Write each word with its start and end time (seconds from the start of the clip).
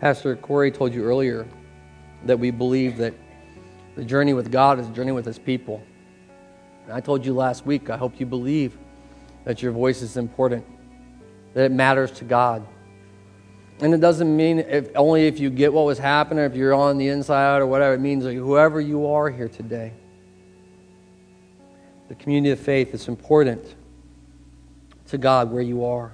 Pastor 0.00 0.36
Corey 0.36 0.70
told 0.70 0.92
you 0.92 1.04
earlier 1.04 1.46
that 2.24 2.38
we 2.38 2.50
believe 2.50 2.98
that 2.98 3.14
the 3.94 4.04
journey 4.04 4.34
with 4.34 4.52
God 4.52 4.78
is 4.78 4.88
a 4.88 4.92
journey 4.92 5.12
with 5.12 5.24
His 5.24 5.38
people. 5.38 5.82
And 6.84 6.92
I 6.92 7.00
told 7.00 7.24
you 7.24 7.32
last 7.32 7.64
week, 7.64 7.88
I 7.88 7.96
hope 7.96 8.20
you 8.20 8.26
believe 8.26 8.76
that 9.44 9.62
your 9.62 9.72
voice 9.72 10.02
is 10.02 10.16
important, 10.16 10.66
that 11.54 11.64
it 11.64 11.72
matters 11.72 12.10
to 12.12 12.24
God. 12.24 12.66
And 13.80 13.94
it 13.94 14.00
doesn't 14.00 14.34
mean 14.34 14.58
if, 14.58 14.90
only 14.94 15.26
if 15.26 15.38
you 15.38 15.50
get 15.50 15.72
what 15.72 15.84
was 15.84 15.98
happening, 15.98 16.44
if 16.44 16.54
you're 16.54 16.74
on 16.74 16.98
the 16.98 17.08
inside 17.08 17.58
or 17.58 17.66
whatever. 17.66 17.94
It 17.94 18.00
means 18.00 18.24
like 18.24 18.36
whoever 18.36 18.80
you 18.80 19.06
are 19.06 19.30
here 19.30 19.48
today. 19.48 19.92
The 22.08 22.14
community 22.14 22.52
of 22.52 22.60
faith 22.60 22.94
is 22.94 23.08
important 23.08 23.74
to 25.08 25.18
God 25.18 25.50
where 25.50 25.62
you 25.62 25.84
are. 25.84 26.12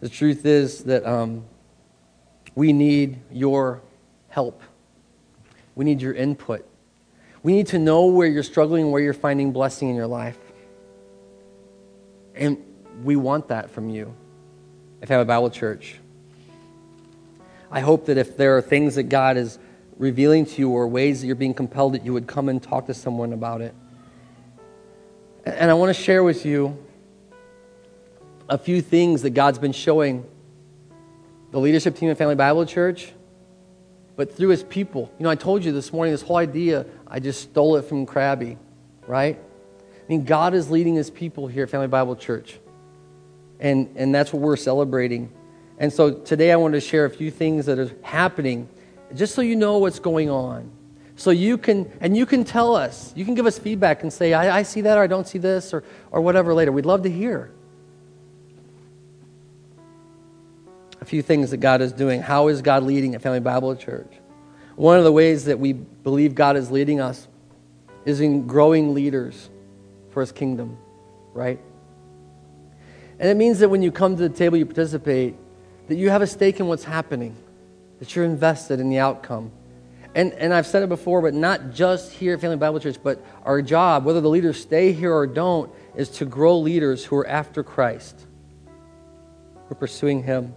The 0.00 0.08
truth 0.08 0.46
is 0.46 0.84
that 0.84 1.04
um, 1.04 1.44
we 2.54 2.72
need 2.72 3.18
your 3.32 3.82
help. 4.28 4.62
We 5.74 5.84
need 5.84 6.00
your 6.00 6.14
input. 6.14 6.68
We 7.42 7.52
need 7.52 7.68
to 7.68 7.78
know 7.78 8.06
where 8.06 8.28
you're 8.28 8.42
struggling, 8.42 8.90
where 8.90 9.00
you're 9.00 9.12
finding 9.12 9.52
blessing 9.52 9.88
in 9.88 9.96
your 9.96 10.06
life. 10.06 10.38
And 12.34 12.58
we 13.02 13.16
want 13.16 13.48
that 13.48 13.70
from 13.70 13.90
you 13.90 14.14
if 15.00 15.10
I 15.10 15.14
have 15.14 15.22
a 15.22 15.24
Bible 15.24 15.50
Church. 15.50 15.98
I 17.70 17.80
hope 17.80 18.06
that 18.06 18.16
if 18.16 18.36
there 18.36 18.56
are 18.56 18.62
things 18.62 18.94
that 18.94 19.04
God 19.04 19.36
is 19.36 19.58
revealing 19.98 20.46
to 20.46 20.60
you 20.60 20.70
or 20.70 20.86
ways 20.88 21.20
that 21.20 21.26
you're 21.26 21.36
being 21.36 21.54
compelled, 21.54 21.94
that 21.94 22.04
you 22.04 22.12
would 22.12 22.26
come 22.26 22.48
and 22.48 22.62
talk 22.62 22.86
to 22.86 22.94
someone 22.94 23.32
about 23.32 23.60
it. 23.60 23.74
And 25.44 25.70
I 25.70 25.74
want 25.74 25.94
to 25.94 26.02
share 26.02 26.22
with 26.22 26.46
you 26.46 26.78
a 28.48 28.56
few 28.56 28.80
things 28.80 29.22
that 29.22 29.30
God's 29.30 29.58
been 29.58 29.72
showing 29.72 30.24
the 31.50 31.60
leadership 31.60 31.96
team 31.96 32.10
at 32.10 32.18
Family 32.18 32.34
Bible 32.34 32.64
Church, 32.66 33.12
but 34.16 34.34
through 34.34 34.48
his 34.48 34.62
people. 34.62 35.12
You 35.18 35.24
know, 35.24 35.30
I 35.30 35.34
told 35.34 35.64
you 35.64 35.72
this 35.72 35.92
morning, 35.92 36.12
this 36.12 36.22
whole 36.22 36.36
idea, 36.36 36.86
I 37.06 37.20
just 37.20 37.42
stole 37.42 37.76
it 37.76 37.82
from 37.82 38.06
Krabby, 38.06 38.56
right? 39.06 39.38
I 39.38 40.08
mean, 40.08 40.24
God 40.24 40.54
is 40.54 40.70
leading 40.70 40.94
his 40.94 41.10
people 41.10 41.46
here 41.46 41.64
at 41.64 41.70
Family 41.70 41.88
Bible 41.88 42.16
Church. 42.16 42.58
And, 43.60 43.90
and 43.96 44.14
that's 44.14 44.32
what 44.32 44.40
we're 44.40 44.56
celebrating. 44.56 45.30
And 45.78 45.92
so 45.92 46.12
today 46.12 46.50
I 46.50 46.56
want 46.56 46.74
to 46.74 46.80
share 46.80 47.04
a 47.04 47.10
few 47.10 47.30
things 47.30 47.66
that 47.66 47.78
are 47.78 47.90
happening, 48.02 48.68
just 49.14 49.34
so 49.34 49.42
you 49.42 49.56
know 49.56 49.78
what's 49.78 49.98
going 49.98 50.30
on. 50.30 50.70
So 51.16 51.30
you 51.30 51.58
can, 51.58 51.90
and 52.00 52.16
you 52.16 52.26
can 52.26 52.44
tell 52.44 52.76
us, 52.76 53.12
you 53.16 53.24
can 53.24 53.34
give 53.34 53.46
us 53.46 53.58
feedback 53.58 54.02
and 54.02 54.12
say, 54.12 54.32
I, 54.32 54.58
I 54.58 54.62
see 54.62 54.82
that 54.82 54.96
or 54.96 55.02
I 55.02 55.06
don't 55.06 55.26
see 55.26 55.38
this 55.38 55.74
or, 55.74 55.82
or 56.10 56.20
whatever 56.20 56.54
later. 56.54 56.72
We'd 56.72 56.86
love 56.86 57.02
to 57.02 57.10
hear. 57.10 57.52
A 61.00 61.04
few 61.04 61.22
things 61.22 61.50
that 61.50 61.58
God 61.58 61.80
is 61.80 61.92
doing. 61.92 62.20
How 62.20 62.48
is 62.48 62.62
God 62.62 62.82
leading 62.82 63.14
at 63.14 63.22
Family 63.22 63.40
Bible 63.40 63.74
Church? 63.76 64.12
One 64.76 64.98
of 64.98 65.04
the 65.04 65.12
ways 65.12 65.46
that 65.46 65.58
we 65.58 65.72
believe 65.72 66.34
God 66.34 66.56
is 66.56 66.70
leading 66.70 67.00
us 67.00 67.26
is 68.04 68.20
in 68.20 68.46
growing 68.46 68.94
leaders 68.94 69.50
for 70.10 70.20
his 70.20 70.32
kingdom, 70.32 70.78
right? 71.34 71.60
And 73.18 73.28
it 73.28 73.36
means 73.36 73.58
that 73.58 73.68
when 73.68 73.82
you 73.82 73.90
come 73.90 74.16
to 74.16 74.28
the 74.28 74.34
table, 74.34 74.56
you 74.56 74.66
participate, 74.66 75.34
that 75.88 75.96
you 75.96 76.10
have 76.10 76.22
a 76.22 76.26
stake 76.26 76.60
in 76.60 76.68
what's 76.68 76.84
happening, 76.84 77.34
that 77.98 78.14
you're 78.14 78.24
invested 78.24 78.78
in 78.80 78.88
the 78.88 78.98
outcome. 78.98 79.50
And, 80.14 80.32
and 80.34 80.54
I've 80.54 80.66
said 80.66 80.82
it 80.82 80.88
before, 80.88 81.20
but 81.22 81.34
not 81.34 81.72
just 81.72 82.12
here 82.12 82.34
at 82.34 82.40
Family 82.40 82.56
Bible 82.56 82.80
Church, 82.80 82.96
but 83.02 83.24
our 83.44 83.60
job, 83.60 84.04
whether 84.04 84.20
the 84.20 84.28
leaders 84.28 84.60
stay 84.60 84.92
here 84.92 85.12
or 85.12 85.26
don't, 85.26 85.70
is 85.94 86.08
to 86.10 86.24
grow 86.24 86.58
leaders 86.58 87.04
who 87.04 87.16
are 87.16 87.26
after 87.26 87.62
Christ, 87.62 88.26
who 89.54 89.72
are 89.72 89.76
pursuing 89.76 90.22
Him. 90.22 90.54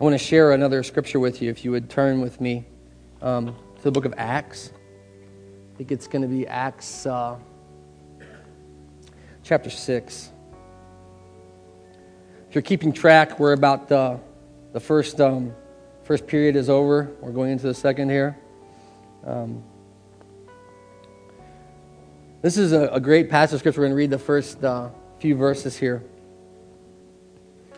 I 0.00 0.02
want 0.02 0.14
to 0.14 0.18
share 0.18 0.50
another 0.50 0.82
scripture 0.82 1.20
with 1.20 1.40
you, 1.40 1.50
if 1.50 1.64
you 1.64 1.70
would 1.70 1.88
turn 1.88 2.20
with 2.20 2.40
me 2.40 2.64
um, 3.22 3.54
to 3.76 3.82
the 3.82 3.92
book 3.92 4.04
of 4.04 4.12
Acts. 4.16 4.72
I 5.72 5.76
think 5.78 5.92
it's 5.92 6.08
going 6.08 6.22
to 6.22 6.28
be 6.28 6.48
Acts. 6.48 7.06
Uh, 7.06 7.38
chapter 9.44 9.70
6. 9.70 10.30
If 12.48 12.54
you're 12.56 12.62
keeping 12.62 12.92
track, 12.92 13.38
we're 13.38 13.52
about 13.52 13.86
the, 13.88 14.18
the 14.72 14.80
first, 14.80 15.20
um, 15.20 15.54
first 16.02 16.26
period 16.26 16.56
is 16.56 16.68
over. 16.68 17.12
We're 17.20 17.30
going 17.30 17.52
into 17.52 17.68
the 17.68 17.74
second 17.74 18.10
here. 18.10 18.36
Um, 19.24 19.62
this 22.42 22.56
is 22.56 22.72
a, 22.72 22.88
a, 22.88 23.00
great 23.00 23.30
passage 23.30 23.54
of 23.54 23.60
scripture. 23.60 23.80
We're 23.80 23.86
going 23.86 23.92
to 23.92 23.98
read 23.98 24.10
the 24.10 24.18
first 24.18 24.62
uh, 24.64 24.90
few 25.20 25.36
verses 25.36 25.76
here. 25.76 26.02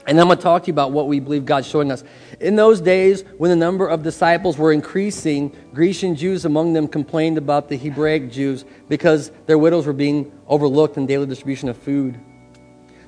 And 0.06 0.21
I'm 0.21 0.28
going 0.28 0.39
to 0.39 0.43
talk 0.43 0.62
to 0.62 0.67
you 0.69 0.72
about 0.72 0.93
what 0.93 1.09
we 1.09 1.19
believe 1.19 1.44
God's 1.44 1.67
showing 1.67 1.91
us. 1.91 2.05
In 2.39 2.55
those 2.55 2.81
days, 2.81 3.25
when 3.39 3.50
the 3.50 3.56
number 3.56 3.89
of 3.89 4.05
disciples 4.05 4.56
were 4.56 4.72
increasing, 4.72 5.55
Grecian 5.75 6.15
Jews 6.15 6.44
among 6.44 6.75
them 6.75 6.87
complained 6.87 7.39
about 7.39 7.69
the 7.69 7.77
Hebraic 7.77 8.31
Jews 8.31 8.65
because 8.89 9.33
their 9.47 9.59
widows 9.59 9.84
were 9.84 9.93
being 9.93 10.33
overlooked 10.47 10.97
in 10.97 11.06
daily 11.06 11.27
distribution 11.27 11.69
of 11.69 11.77
food. 11.77 12.21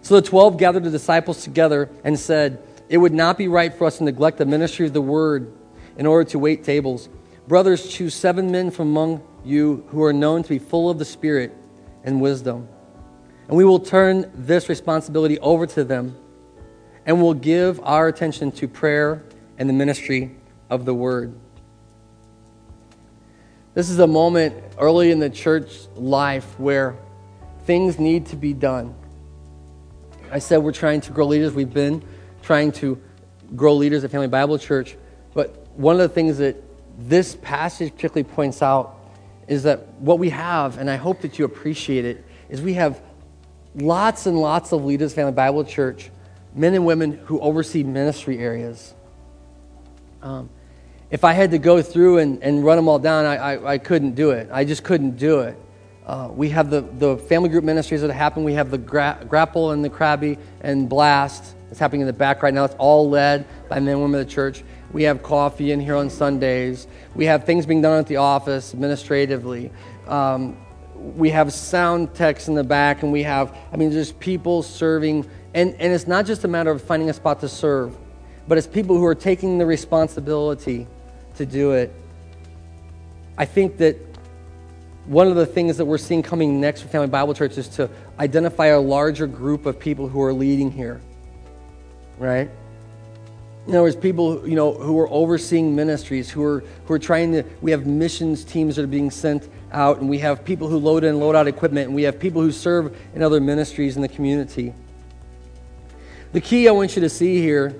So 0.02 0.20
the 0.20 0.26
twelve 0.26 0.58
gathered 0.58 0.84
the 0.84 0.90
disciples 0.90 1.44
together 1.44 1.88
and 2.02 2.18
said, 2.18 2.62
It 2.88 2.98
would 2.98 3.14
not 3.14 3.38
be 3.38 3.46
right 3.46 3.72
for 3.72 3.86
us 3.86 3.98
to 3.98 4.04
neglect 4.04 4.38
the 4.38 4.46
ministry 4.46 4.86
of 4.86 4.92
the 4.92 5.00
word 5.00 5.52
in 5.96 6.06
order 6.06 6.28
to 6.30 6.38
wait 6.38 6.64
tables. 6.64 7.08
Brothers, 7.46 7.88
choose 7.88 8.14
seven 8.14 8.50
men 8.50 8.72
from 8.72 8.88
among 8.88 9.22
you 9.44 9.84
who 9.88 10.02
are 10.02 10.12
known 10.12 10.42
to 10.42 10.48
be 10.48 10.58
full 10.58 10.90
of 10.90 10.98
the 10.98 11.04
Spirit 11.04 11.56
and 12.02 12.20
wisdom. 12.20 12.68
And 13.46 13.56
we 13.56 13.64
will 13.64 13.78
turn 13.78 14.30
this 14.34 14.68
responsibility 14.68 15.38
over 15.38 15.66
to 15.68 15.84
them 15.84 16.16
and 17.08 17.22
we'll 17.22 17.32
give 17.32 17.80
our 17.84 18.06
attention 18.06 18.52
to 18.52 18.68
prayer 18.68 19.24
and 19.56 19.66
the 19.66 19.72
ministry 19.72 20.36
of 20.68 20.84
the 20.84 20.92
word. 20.92 21.34
This 23.72 23.88
is 23.88 23.98
a 23.98 24.06
moment 24.06 24.62
early 24.78 25.10
in 25.10 25.18
the 25.18 25.30
church 25.30 25.86
life 25.96 26.60
where 26.60 26.96
things 27.64 27.98
need 27.98 28.26
to 28.26 28.36
be 28.36 28.52
done. 28.52 28.94
I 30.30 30.38
said 30.38 30.58
we're 30.58 30.72
trying 30.72 31.00
to 31.00 31.10
grow 31.10 31.26
leaders. 31.26 31.54
We've 31.54 31.72
been 31.72 32.04
trying 32.42 32.72
to 32.72 33.00
grow 33.56 33.74
leaders 33.74 34.04
at 34.04 34.10
Family 34.10 34.28
Bible 34.28 34.58
Church. 34.58 34.94
But 35.32 35.66
one 35.76 35.94
of 35.94 36.02
the 36.02 36.10
things 36.10 36.36
that 36.38 36.62
this 36.98 37.36
passage 37.36 37.94
particularly 37.94 38.24
points 38.24 38.60
out 38.60 38.96
is 39.46 39.62
that 39.62 39.88
what 39.94 40.18
we 40.18 40.28
have, 40.28 40.76
and 40.76 40.90
I 40.90 40.96
hope 40.96 41.22
that 41.22 41.38
you 41.38 41.46
appreciate 41.46 42.04
it, 42.04 42.22
is 42.50 42.60
we 42.60 42.74
have 42.74 43.00
lots 43.74 44.26
and 44.26 44.38
lots 44.38 44.72
of 44.72 44.84
leaders 44.84 45.12
at 45.12 45.16
Family 45.16 45.32
Bible 45.32 45.64
Church 45.64 46.10
men 46.54 46.74
and 46.74 46.84
women 46.84 47.12
who 47.26 47.40
oversee 47.40 47.82
ministry 47.82 48.38
areas. 48.38 48.94
Um, 50.22 50.50
if 51.10 51.24
I 51.24 51.32
had 51.32 51.52
to 51.52 51.58
go 51.58 51.80
through 51.80 52.18
and, 52.18 52.42
and 52.42 52.64
run 52.64 52.76
them 52.76 52.88
all 52.88 52.98
down, 52.98 53.24
I, 53.24 53.36
I, 53.36 53.72
I 53.72 53.78
couldn't 53.78 54.14
do 54.14 54.30
it. 54.30 54.48
I 54.52 54.64
just 54.64 54.84
couldn't 54.84 55.16
do 55.16 55.40
it. 55.40 55.56
Uh, 56.06 56.28
we 56.30 56.48
have 56.50 56.70
the, 56.70 56.80
the 56.80 57.16
family 57.16 57.48
group 57.48 57.64
ministries 57.64 58.00
that 58.00 58.10
happen. 58.10 58.44
We 58.44 58.54
have 58.54 58.70
the 58.70 58.78
gra- 58.78 59.24
grapple 59.28 59.72
and 59.72 59.84
the 59.84 59.90
crabby 59.90 60.38
and 60.60 60.88
blast 60.88 61.54
that's 61.68 61.78
happening 61.78 62.00
in 62.02 62.06
the 62.06 62.12
back 62.14 62.42
right 62.42 62.52
now. 62.52 62.64
It's 62.64 62.74
all 62.78 63.08
led 63.08 63.46
by 63.68 63.78
men 63.78 63.94
and 63.94 64.02
women 64.02 64.20
of 64.20 64.26
the 64.26 64.32
church. 64.32 64.64
We 64.92 65.02
have 65.02 65.22
coffee 65.22 65.70
in 65.70 65.80
here 65.80 65.96
on 65.96 66.08
Sundays. 66.08 66.86
We 67.14 67.26
have 67.26 67.44
things 67.44 67.66
being 67.66 67.82
done 67.82 67.98
at 67.98 68.06
the 68.06 68.16
office 68.16 68.72
administratively. 68.72 69.70
Um, 70.06 70.56
we 70.94 71.30
have 71.30 71.52
sound 71.52 72.14
techs 72.14 72.48
in 72.48 72.54
the 72.54 72.64
back, 72.64 73.02
and 73.02 73.12
we 73.12 73.22
have, 73.22 73.56
I 73.72 73.76
mean, 73.76 73.92
just 73.92 74.18
people 74.18 74.62
serving 74.62 75.28
and, 75.58 75.74
and 75.80 75.92
it's 75.92 76.06
not 76.06 76.24
just 76.24 76.44
a 76.44 76.48
matter 76.48 76.70
of 76.70 76.80
finding 76.80 77.10
a 77.10 77.12
spot 77.12 77.40
to 77.40 77.48
serve, 77.48 77.96
but 78.46 78.58
it's 78.58 78.66
people 78.68 78.96
who 78.96 79.04
are 79.04 79.14
taking 79.14 79.58
the 79.58 79.66
responsibility 79.66 80.86
to 81.34 81.44
do 81.44 81.72
it. 81.72 81.92
I 83.36 83.44
think 83.44 83.76
that 83.78 83.96
one 85.06 85.26
of 85.26 85.34
the 85.34 85.46
things 85.46 85.76
that 85.78 85.84
we're 85.84 85.98
seeing 85.98 86.22
coming 86.22 86.60
next 86.60 86.82
for 86.82 86.88
Family 86.88 87.08
Bible 87.08 87.34
Church 87.34 87.58
is 87.58 87.66
to 87.70 87.90
identify 88.20 88.66
a 88.66 88.78
larger 88.78 89.26
group 89.26 89.66
of 89.66 89.80
people 89.80 90.08
who 90.08 90.22
are 90.22 90.32
leading 90.32 90.70
here, 90.70 91.00
right? 92.18 92.48
In 93.66 93.74
other 93.74 93.82
words, 93.82 93.96
people 93.96 94.48
you 94.48 94.54
know 94.54 94.72
who 94.74 94.96
are 95.00 95.10
overseeing 95.10 95.74
ministries, 95.74 96.30
who 96.30 96.44
are 96.44 96.62
who 96.86 96.94
are 96.94 97.00
trying 97.00 97.32
to. 97.32 97.42
We 97.62 97.72
have 97.72 97.84
missions 97.84 98.44
teams 98.44 98.76
that 98.76 98.84
are 98.84 98.86
being 98.86 99.10
sent 99.10 99.48
out, 99.72 99.98
and 99.98 100.08
we 100.08 100.18
have 100.18 100.44
people 100.44 100.68
who 100.68 100.78
load 100.78 101.02
in 101.02 101.18
load 101.18 101.34
out 101.34 101.48
equipment, 101.48 101.86
and 101.88 101.96
we 101.96 102.04
have 102.04 102.20
people 102.20 102.42
who 102.42 102.52
serve 102.52 102.96
in 103.14 103.22
other 103.22 103.40
ministries 103.40 103.96
in 103.96 104.02
the 104.02 104.08
community. 104.08 104.72
The 106.32 106.40
key 106.40 106.68
I 106.68 106.72
want 106.72 106.94
you 106.94 107.02
to 107.02 107.08
see 107.08 107.40
here 107.40 107.74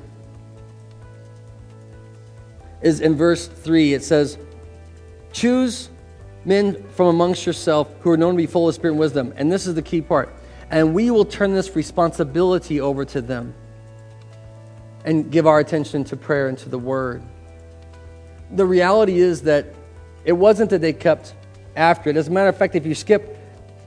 is 2.80 3.00
in 3.00 3.14
verse 3.14 3.46
3. 3.46 3.94
It 3.94 4.02
says, 4.02 4.38
Choose 5.32 5.90
men 6.44 6.82
from 6.90 7.08
amongst 7.08 7.44
yourself 7.46 7.88
who 8.00 8.10
are 8.10 8.16
known 8.16 8.34
to 8.34 8.36
be 8.38 8.46
full 8.46 8.68
of 8.68 8.74
spirit 8.74 8.92
and 8.92 9.00
wisdom. 9.00 9.34
And 9.36 9.52
this 9.52 9.66
is 9.66 9.74
the 9.74 9.82
key 9.82 10.00
part. 10.00 10.34
And 10.70 10.94
we 10.94 11.10
will 11.10 11.24
turn 11.24 11.52
this 11.54 11.74
responsibility 11.76 12.80
over 12.80 13.04
to 13.06 13.20
them 13.20 13.54
and 15.04 15.30
give 15.30 15.46
our 15.46 15.58
attention 15.58 16.04
to 16.04 16.16
prayer 16.16 16.48
and 16.48 16.58
to 16.58 16.68
the 16.68 16.78
word. 16.78 17.22
The 18.52 18.66
reality 18.66 19.18
is 19.18 19.42
that 19.42 19.66
it 20.24 20.32
wasn't 20.32 20.70
that 20.70 20.80
they 20.80 20.92
kept 20.92 21.34
after 21.76 22.10
it. 22.10 22.16
As 22.16 22.28
a 22.28 22.30
matter 22.30 22.48
of 22.48 22.56
fact, 22.56 22.74
if 22.74 22.86
you 22.86 22.94
skip 22.94 23.38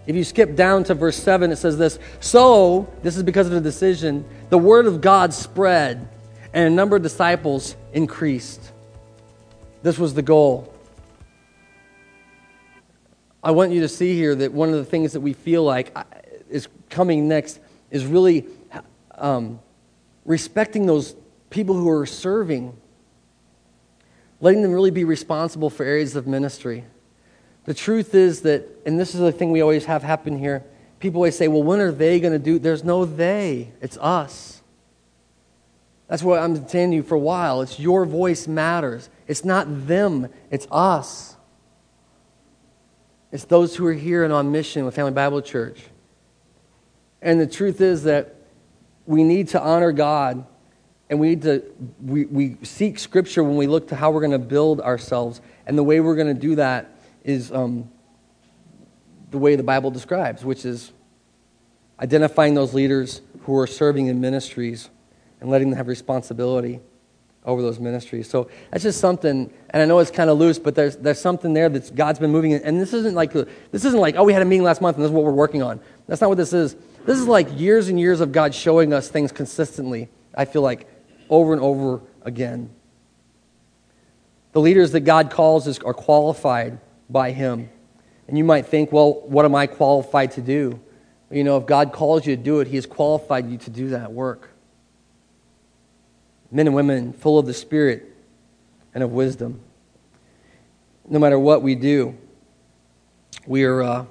If 0.08 0.16
you 0.16 0.24
skip 0.24 0.56
down 0.56 0.84
to 0.86 0.96
verse 0.96 1.16
7, 1.18 1.52
it 1.52 1.58
says 1.58 1.78
this 1.78 2.00
So, 2.20 2.92
this 3.04 3.18
is 3.18 3.24
because 3.24 3.48
of 3.48 3.54
the 3.54 3.62
decision, 3.62 4.26
the 4.50 4.58
word 4.58 4.86
of 4.86 5.02
God 5.02 5.34
spread, 5.34 6.08
and 6.54 6.68
a 6.68 6.76
number 6.76 6.96
of 6.96 7.04
disciples 7.04 7.76
increased. 7.94 8.72
This 9.84 9.98
was 9.98 10.14
the 10.14 10.22
goal. 10.22 10.74
I 13.44 13.52
want 13.52 13.72
you 13.72 13.82
to 13.82 13.88
see 13.88 14.16
here 14.16 14.36
that 14.36 14.54
one 14.54 14.70
of 14.70 14.76
the 14.76 14.86
things 14.86 15.14
that 15.14 15.22
we 15.22 15.34
feel 15.34 15.64
like 15.64 15.92
uh, 15.96 16.04
is 16.50 16.68
coming 16.90 17.28
next 17.28 17.60
is 17.90 18.06
really 18.06 18.46
um, 19.16 19.60
respecting 20.26 20.86
those 20.86 21.16
people 21.50 21.76
who 21.76 21.90
are 21.90 22.06
serving, 22.06 22.76
letting 24.40 24.62
them 24.62 24.72
really 24.72 24.92
be 24.92 25.04
responsible 25.04 25.70
for 25.70 25.84
areas 25.84 26.16
of 26.16 26.28
ministry. 26.28 26.84
The 27.66 27.74
truth 27.74 28.16
is 28.16 28.42
that, 28.42 28.68
and 28.86 29.00
this 29.00 29.14
is 29.14 29.22
the 29.22 29.32
thing 29.32 29.52
we 29.52 29.62
always 29.62 29.86
have 29.86 30.04
happen 30.04 30.38
here, 30.38 30.64
people 31.00 31.20
always 31.20 31.38
say, 31.38 31.48
well, 31.48 31.64
when 31.64 31.80
are 31.80 31.92
they 31.92 32.20
going 32.20 32.34
to 32.34 32.40
do? 32.40 32.60
There's 32.60 32.84
no 32.84 33.06
they, 33.06 33.72
it's 33.82 33.98
us. 33.98 34.62
That's 36.08 36.24
what 36.24 36.40
I'm 36.40 36.68
saying 36.68 36.92
to 36.92 36.98
you 36.98 37.04
for 37.04 37.16
a 37.16 37.20
while. 37.20 37.62
It's 37.62 37.80
your 37.80 38.06
voice 38.06 38.48
matters. 38.48 39.10
It's 39.28 39.46
not 39.46 39.88
them, 39.88 40.28
it's 40.50 40.68
us. 40.72 41.38
It's 43.32 43.46
those 43.46 43.76
who 43.76 43.86
are 43.86 43.94
here 43.94 44.26
and 44.26 44.34
on 44.34 44.52
mission 44.52 44.84
with 44.84 44.96
Family 44.96 45.14
Bible 45.14 45.42
Church. 45.42 45.84
And 47.22 47.40
the 47.40 47.48
truth 47.48 47.80
is 47.80 48.04
that 48.04 48.36
we 49.06 49.24
need 49.24 49.50
to 49.50 49.62
honor 49.62 49.94
God 49.94 50.46
and 51.10 51.20
we 51.20 51.30
need 51.30 51.42
to 51.44 51.64
we, 52.04 52.26
we 52.26 52.58
seek 52.64 53.00
scripture 53.00 53.44
when 53.44 53.56
we 53.56 53.68
look 53.68 53.88
to 53.90 53.96
how 53.96 54.12
we're 54.12 54.20
going 54.22 54.32
to 54.32 54.40
build 54.40 54.82
ourselves. 54.82 55.40
And 55.66 55.78
the 55.78 55.84
way 55.84 56.02
we're 56.02 56.16
going 56.16 56.28
to 56.28 56.34
do 56.34 56.56
that 56.56 56.91
is 57.24 57.52
um, 57.52 57.90
the 59.30 59.38
way 59.38 59.56
the 59.56 59.64
Bible 59.64 59.92
describes, 59.92 60.44
which 60.44 60.66
is 60.66 60.92
identifying 62.00 62.54
those 62.54 62.74
leaders 62.74 63.22
who 63.44 63.58
are 63.58 63.68
serving 63.68 64.08
in 64.08 64.20
ministries 64.20 64.90
and 65.40 65.50
letting 65.50 65.70
them 65.70 65.78
have 65.78 65.88
responsibility 65.88 66.80
over 67.44 67.62
those 67.62 67.80
ministries. 67.80 68.30
So 68.30 68.50
that's 68.70 68.84
just 68.84 69.00
something, 69.00 69.52
and 69.72 69.82
I 69.82 69.86
know 69.86 70.00
it's 70.00 70.12
kind 70.12 70.30
of 70.30 70.38
loose, 70.38 70.60
but 70.60 70.76
there's, 70.76 70.98
there's 70.98 71.20
something 71.20 71.54
there 71.54 71.70
that 71.70 71.96
God's 71.96 72.20
been 72.20 72.32
moving 72.32 72.52
in. 72.52 72.62
And 72.62 72.80
this 72.80 72.94
isn't 72.94 73.16
like 73.16 73.34
this 73.34 73.86
isn't 73.86 74.00
like 74.00 74.16
oh 74.16 74.24
we 74.24 74.34
had 74.34 74.42
a 74.42 74.46
meeting 74.46 74.64
last 74.64 74.82
month 74.82 74.98
and 74.98 75.04
this 75.04 75.10
is 75.10 75.14
what 75.14 75.24
we're 75.24 75.32
working 75.32 75.64
on. 75.64 75.80
That's 76.08 76.22
not 76.22 76.30
what 76.30 76.38
this 76.38 76.54
is. 76.54 76.76
This 77.06 77.18
is 77.18 77.28
like 77.28 77.48
years 77.60 77.88
and 77.88 78.00
years 78.00 78.22
of 78.22 78.32
God 78.32 78.54
showing 78.54 78.94
us 78.94 79.08
things 79.08 79.32
consistently. 79.32 80.10
I 80.36 80.46
feel 80.46 80.62
like 80.62 80.88
over 81.30 81.54
and 81.54 81.62
over 81.62 82.02
again. 82.24 82.70
The 84.52 84.62
leaders 84.62 84.92
that 84.92 85.00
God 85.02 85.32
calls 85.32 85.66
is, 85.66 85.80
are 85.80 85.94
qualified 85.94 86.80
by 87.12 87.32
Him. 87.32 87.70
And 88.28 88.38
you 88.38 88.44
might 88.44 88.66
think, 88.66 88.92
well, 88.92 89.22
what 89.26 89.46
am 89.46 89.56
I 89.56 89.68
qualified 89.68 90.32
to 90.32 90.42
do? 90.42 90.80
You 91.30 91.44
know, 91.44 91.58
if 91.58 91.66
God 91.66 91.94
calls 91.94 92.26
you 92.26 92.36
to 92.36 92.42
do 92.42 92.60
it, 92.60 92.68
He 92.68 92.76
has 92.76 92.86
qualified 92.86 93.50
you 93.50 93.58
to 93.58 93.70
do 93.70 93.90
that 93.90 94.12
work. 94.12 94.50
Men 96.52 96.68
and 96.68 96.76
women 96.76 97.14
full 97.14 97.40
of 97.40 97.46
the 97.46 97.54
Spirit 97.54 98.16
and 98.94 99.04
of 99.04 99.12
wisdom. 99.12 99.62
No 101.10 101.20
matter 101.20 101.40
what 101.40 101.62
we 101.62 101.76
do, 101.76 102.18
we 103.46 103.64
are, 103.64 103.82
uh, 103.82 104.06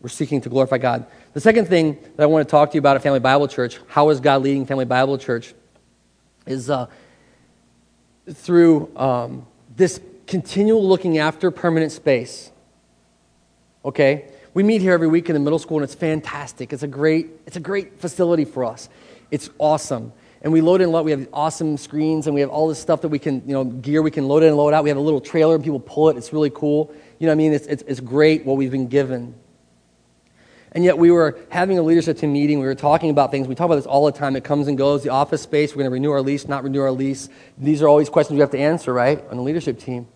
we're 0.00 0.08
seeking 0.08 0.40
to 0.42 0.48
glorify 0.48 0.78
God. 0.78 1.06
The 1.32 1.40
second 1.40 1.66
thing 1.66 1.98
that 2.16 2.22
I 2.22 2.26
want 2.26 2.46
to 2.46 2.50
talk 2.50 2.70
to 2.70 2.74
you 2.74 2.78
about 2.78 2.96
at 2.96 3.02
Family 3.02 3.20
Bible 3.20 3.48
Church, 3.48 3.78
how 3.88 4.10
is 4.10 4.20
God 4.20 4.42
leading 4.42 4.64
Family 4.64 4.84
Bible 4.84 5.18
Church, 5.18 5.54
is 6.46 6.70
uh, 6.70 6.86
through 8.30 8.90
um, 8.96 9.46
this 9.74 10.00
continual 10.26 10.86
looking 10.86 11.18
after 11.18 11.50
permanent 11.50 11.92
space. 11.92 12.50
Okay? 13.84 14.30
We 14.54 14.62
meet 14.62 14.80
here 14.80 14.94
every 14.94 15.08
week 15.08 15.28
in 15.28 15.34
the 15.34 15.40
middle 15.40 15.58
school, 15.58 15.78
and 15.78 15.84
it's 15.84 15.94
fantastic. 15.94 16.72
It's 16.72 16.82
a 16.82 16.88
great, 16.88 17.28
it's 17.46 17.56
a 17.56 17.60
great 17.60 18.00
facility 18.00 18.44
for 18.44 18.64
us. 18.64 18.88
It's 19.30 19.50
awesome. 19.58 20.12
And 20.42 20.52
we 20.52 20.60
load 20.60 20.80
in 20.80 20.88
a 20.88 20.90
lot. 20.90 21.04
We 21.04 21.10
have 21.10 21.28
awesome 21.32 21.76
screens, 21.76 22.26
and 22.26 22.34
we 22.34 22.40
have 22.40 22.50
all 22.50 22.68
this 22.68 22.78
stuff 22.78 23.02
that 23.02 23.08
we 23.08 23.18
can, 23.18 23.42
you 23.46 23.52
know, 23.52 23.64
gear 23.64 24.00
we 24.02 24.10
can 24.10 24.28
load 24.28 24.42
in 24.42 24.48
and 24.48 24.56
load 24.56 24.72
out. 24.72 24.82
We 24.84 24.90
have 24.90 24.96
a 24.96 25.02
little 25.02 25.20
trailer, 25.20 25.54
and 25.54 25.62
people 25.62 25.80
pull 25.80 26.08
it. 26.08 26.16
It's 26.16 26.32
really 26.32 26.50
cool. 26.50 26.94
You 27.18 27.26
know 27.26 27.32
what 27.32 27.34
I 27.34 27.36
mean? 27.36 27.52
It's, 27.52 27.66
it's, 27.66 27.82
it's 27.86 28.00
great 28.00 28.46
what 28.46 28.56
we've 28.56 28.70
been 28.70 28.88
given. 28.88 29.34
And 30.72 30.84
yet, 30.84 30.98
we 30.98 31.10
were 31.10 31.38
having 31.48 31.78
a 31.78 31.82
leadership 31.82 32.18
team 32.18 32.32
meeting. 32.32 32.58
We 32.58 32.66
were 32.66 32.74
talking 32.74 33.10
about 33.10 33.30
things. 33.30 33.48
We 33.48 33.54
talk 33.54 33.66
about 33.66 33.76
this 33.76 33.86
all 33.86 34.06
the 34.06 34.12
time. 34.12 34.36
It 34.36 34.44
comes 34.44 34.68
and 34.68 34.76
goes. 34.76 35.02
The 35.02 35.10
office 35.10 35.42
space, 35.42 35.72
we're 35.72 35.82
going 35.82 35.90
to 35.90 35.94
renew 35.94 36.10
our 36.10 36.22
lease, 36.22 36.48
not 36.48 36.64
renew 36.64 36.80
our 36.80 36.92
lease. 36.92 37.28
These 37.56 37.82
are 37.82 37.88
always 37.88 38.08
questions 38.08 38.36
we 38.36 38.40
have 38.40 38.50
to 38.50 38.58
answer, 38.58 38.92
right, 38.92 39.22
on 39.30 39.36
the 39.36 39.42
leadership 39.42 39.78
team. 39.78 40.06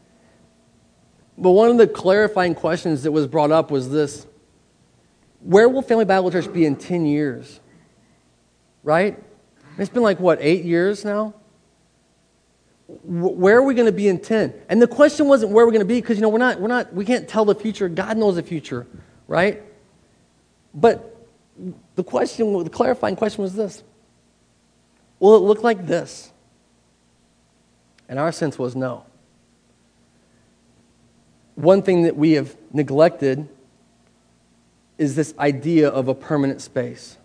But 1.41 1.53
one 1.53 1.71
of 1.71 1.79
the 1.79 1.87
clarifying 1.87 2.55
questions 2.55 3.03
that 3.05 3.13
was 3.13 3.27
brought 3.27 3.51
up 3.51 3.71
was 3.71 3.91
this 3.91 4.27
Where 5.41 5.69
will 5.69 5.81
Family 5.81 6.05
Bible 6.05 6.31
Church 6.31 6.53
be 6.53 6.67
in 6.67 6.77
10 6.77 7.07
years? 7.07 7.61
Right? 8.85 9.19
It's 9.79 9.91
been 9.91 10.03
like, 10.03 10.21
what, 10.21 10.39
eight 10.43 10.65
years 10.65 11.05
now? 11.05 11.35
Where 13.05 13.57
are 13.57 13.63
we 13.63 13.75
going 13.75 13.87
to 13.87 13.93
be 13.93 14.09
in 14.09 14.21
10? 14.21 14.53
And 14.69 14.83
the 14.83 14.87
question 14.87 15.29
wasn't 15.29 15.53
where 15.53 15.65
we're 15.65 15.73
going 15.73 15.81
to 15.81 15.87
be 15.87 16.01
because, 16.01 16.19
you 16.19 16.23
know, 16.23 16.29
we're 16.29 16.39
not, 16.39 16.61
we're 16.61 16.69
not, 16.69 16.93
we 16.93 17.05
can't 17.05 17.27
tell 17.27 17.45
the 17.45 17.55
future. 17.55 17.89
God 17.89 18.19
knows 18.19 18.35
the 18.35 18.43
future, 18.43 18.87
right? 19.27 19.63
But 20.75 21.27
the 21.95 22.05
question, 22.05 22.65
the 22.65 22.71
clarifying 22.71 23.17
question 23.17 23.43
was 23.43 23.55
this 23.55 23.83
Will 25.21 25.37
it 25.37 25.41
look 25.41 25.63
like 25.63 25.87
this? 25.87 26.33
And 28.09 28.19
our 28.19 28.33
sense 28.33 28.59
was 28.59 28.77
no 28.77 29.05
one 31.63 31.83
thing 31.83 32.03
that 32.03 32.17
we 32.17 32.33
have 32.33 32.57
neglected 32.73 33.49
is 34.99 35.17
this 35.17 35.35
idea 35.39 35.89
of 35.89 36.09
a 36.09 36.15
permanent 36.15 36.61
space. 36.61 37.17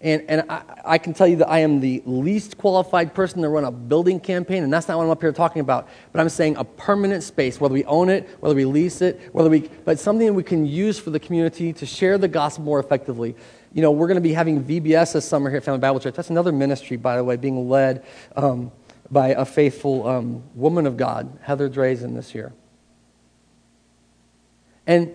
And, 0.00 0.22
and 0.28 0.44
I, 0.48 0.62
I, 0.84 0.98
can 0.98 1.12
tell 1.12 1.26
you 1.26 1.36
that 1.36 1.48
I 1.48 1.58
am 1.60 1.80
the 1.80 2.02
least 2.06 2.56
qualified 2.56 3.14
person 3.14 3.42
to 3.42 3.48
run 3.48 3.64
a 3.64 3.72
building 3.72 4.20
campaign, 4.20 4.62
and 4.62 4.72
that's 4.72 4.86
not 4.86 4.96
what 4.96 5.04
I'm 5.04 5.10
up 5.10 5.20
here 5.20 5.32
talking 5.32 5.60
about. 5.60 5.88
But 6.12 6.20
I'm 6.20 6.28
saying 6.28 6.56
a 6.56 6.62
permanent 6.62 7.24
space, 7.24 7.60
whether 7.60 7.74
we 7.74 7.84
own 7.84 8.08
it, 8.08 8.28
whether 8.38 8.54
we 8.54 8.64
lease 8.64 9.02
it, 9.02 9.18
whether 9.32 9.50
we, 9.50 9.68
but 9.84 9.98
something 9.98 10.26
that 10.26 10.34
we 10.34 10.44
can 10.44 10.66
use 10.66 11.00
for 11.00 11.10
the 11.10 11.18
community 11.18 11.72
to 11.72 11.86
share 11.86 12.16
the 12.16 12.28
gospel 12.28 12.64
more 12.64 12.78
effectively. 12.78 13.34
You 13.72 13.82
know, 13.82 13.90
we're 13.90 14.06
going 14.06 14.16
to 14.16 14.20
be 14.20 14.34
having 14.34 14.62
VBS 14.62 15.14
this 15.14 15.26
summer 15.26 15.50
here 15.50 15.56
at 15.56 15.64
Family 15.64 15.80
Bible 15.80 15.98
Church. 15.98 16.14
That's 16.14 16.30
another 16.30 16.52
ministry, 16.52 16.96
by 16.96 17.16
the 17.16 17.24
way, 17.24 17.36
being 17.36 17.68
led 17.68 18.04
um, 18.36 18.70
by 19.10 19.28
a 19.28 19.44
faithful 19.44 20.06
um, 20.06 20.44
woman 20.54 20.86
of 20.86 20.96
God, 20.96 21.38
Heather 21.42 21.68
Drazen, 21.68 22.14
this 22.14 22.36
year. 22.36 22.52
And 24.88 25.14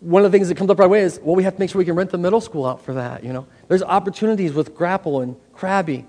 one 0.00 0.24
of 0.24 0.30
the 0.30 0.36
things 0.36 0.48
that 0.48 0.56
comes 0.56 0.70
up 0.70 0.78
right 0.78 0.84
away 0.84 1.00
is, 1.00 1.18
well, 1.20 1.34
we 1.34 1.42
have 1.44 1.54
to 1.54 1.60
make 1.60 1.70
sure 1.70 1.78
we 1.78 1.84
can 1.84 1.96
rent 1.96 2.10
the 2.10 2.18
middle 2.18 2.40
school 2.40 2.66
out 2.66 2.84
for 2.84 2.94
that, 2.94 3.24
you 3.24 3.32
know. 3.32 3.46
There's 3.68 3.82
opportunities 3.82 4.52
with 4.52 4.74
Grapple 4.74 5.22
and 5.22 5.34
Crabby 5.54 6.06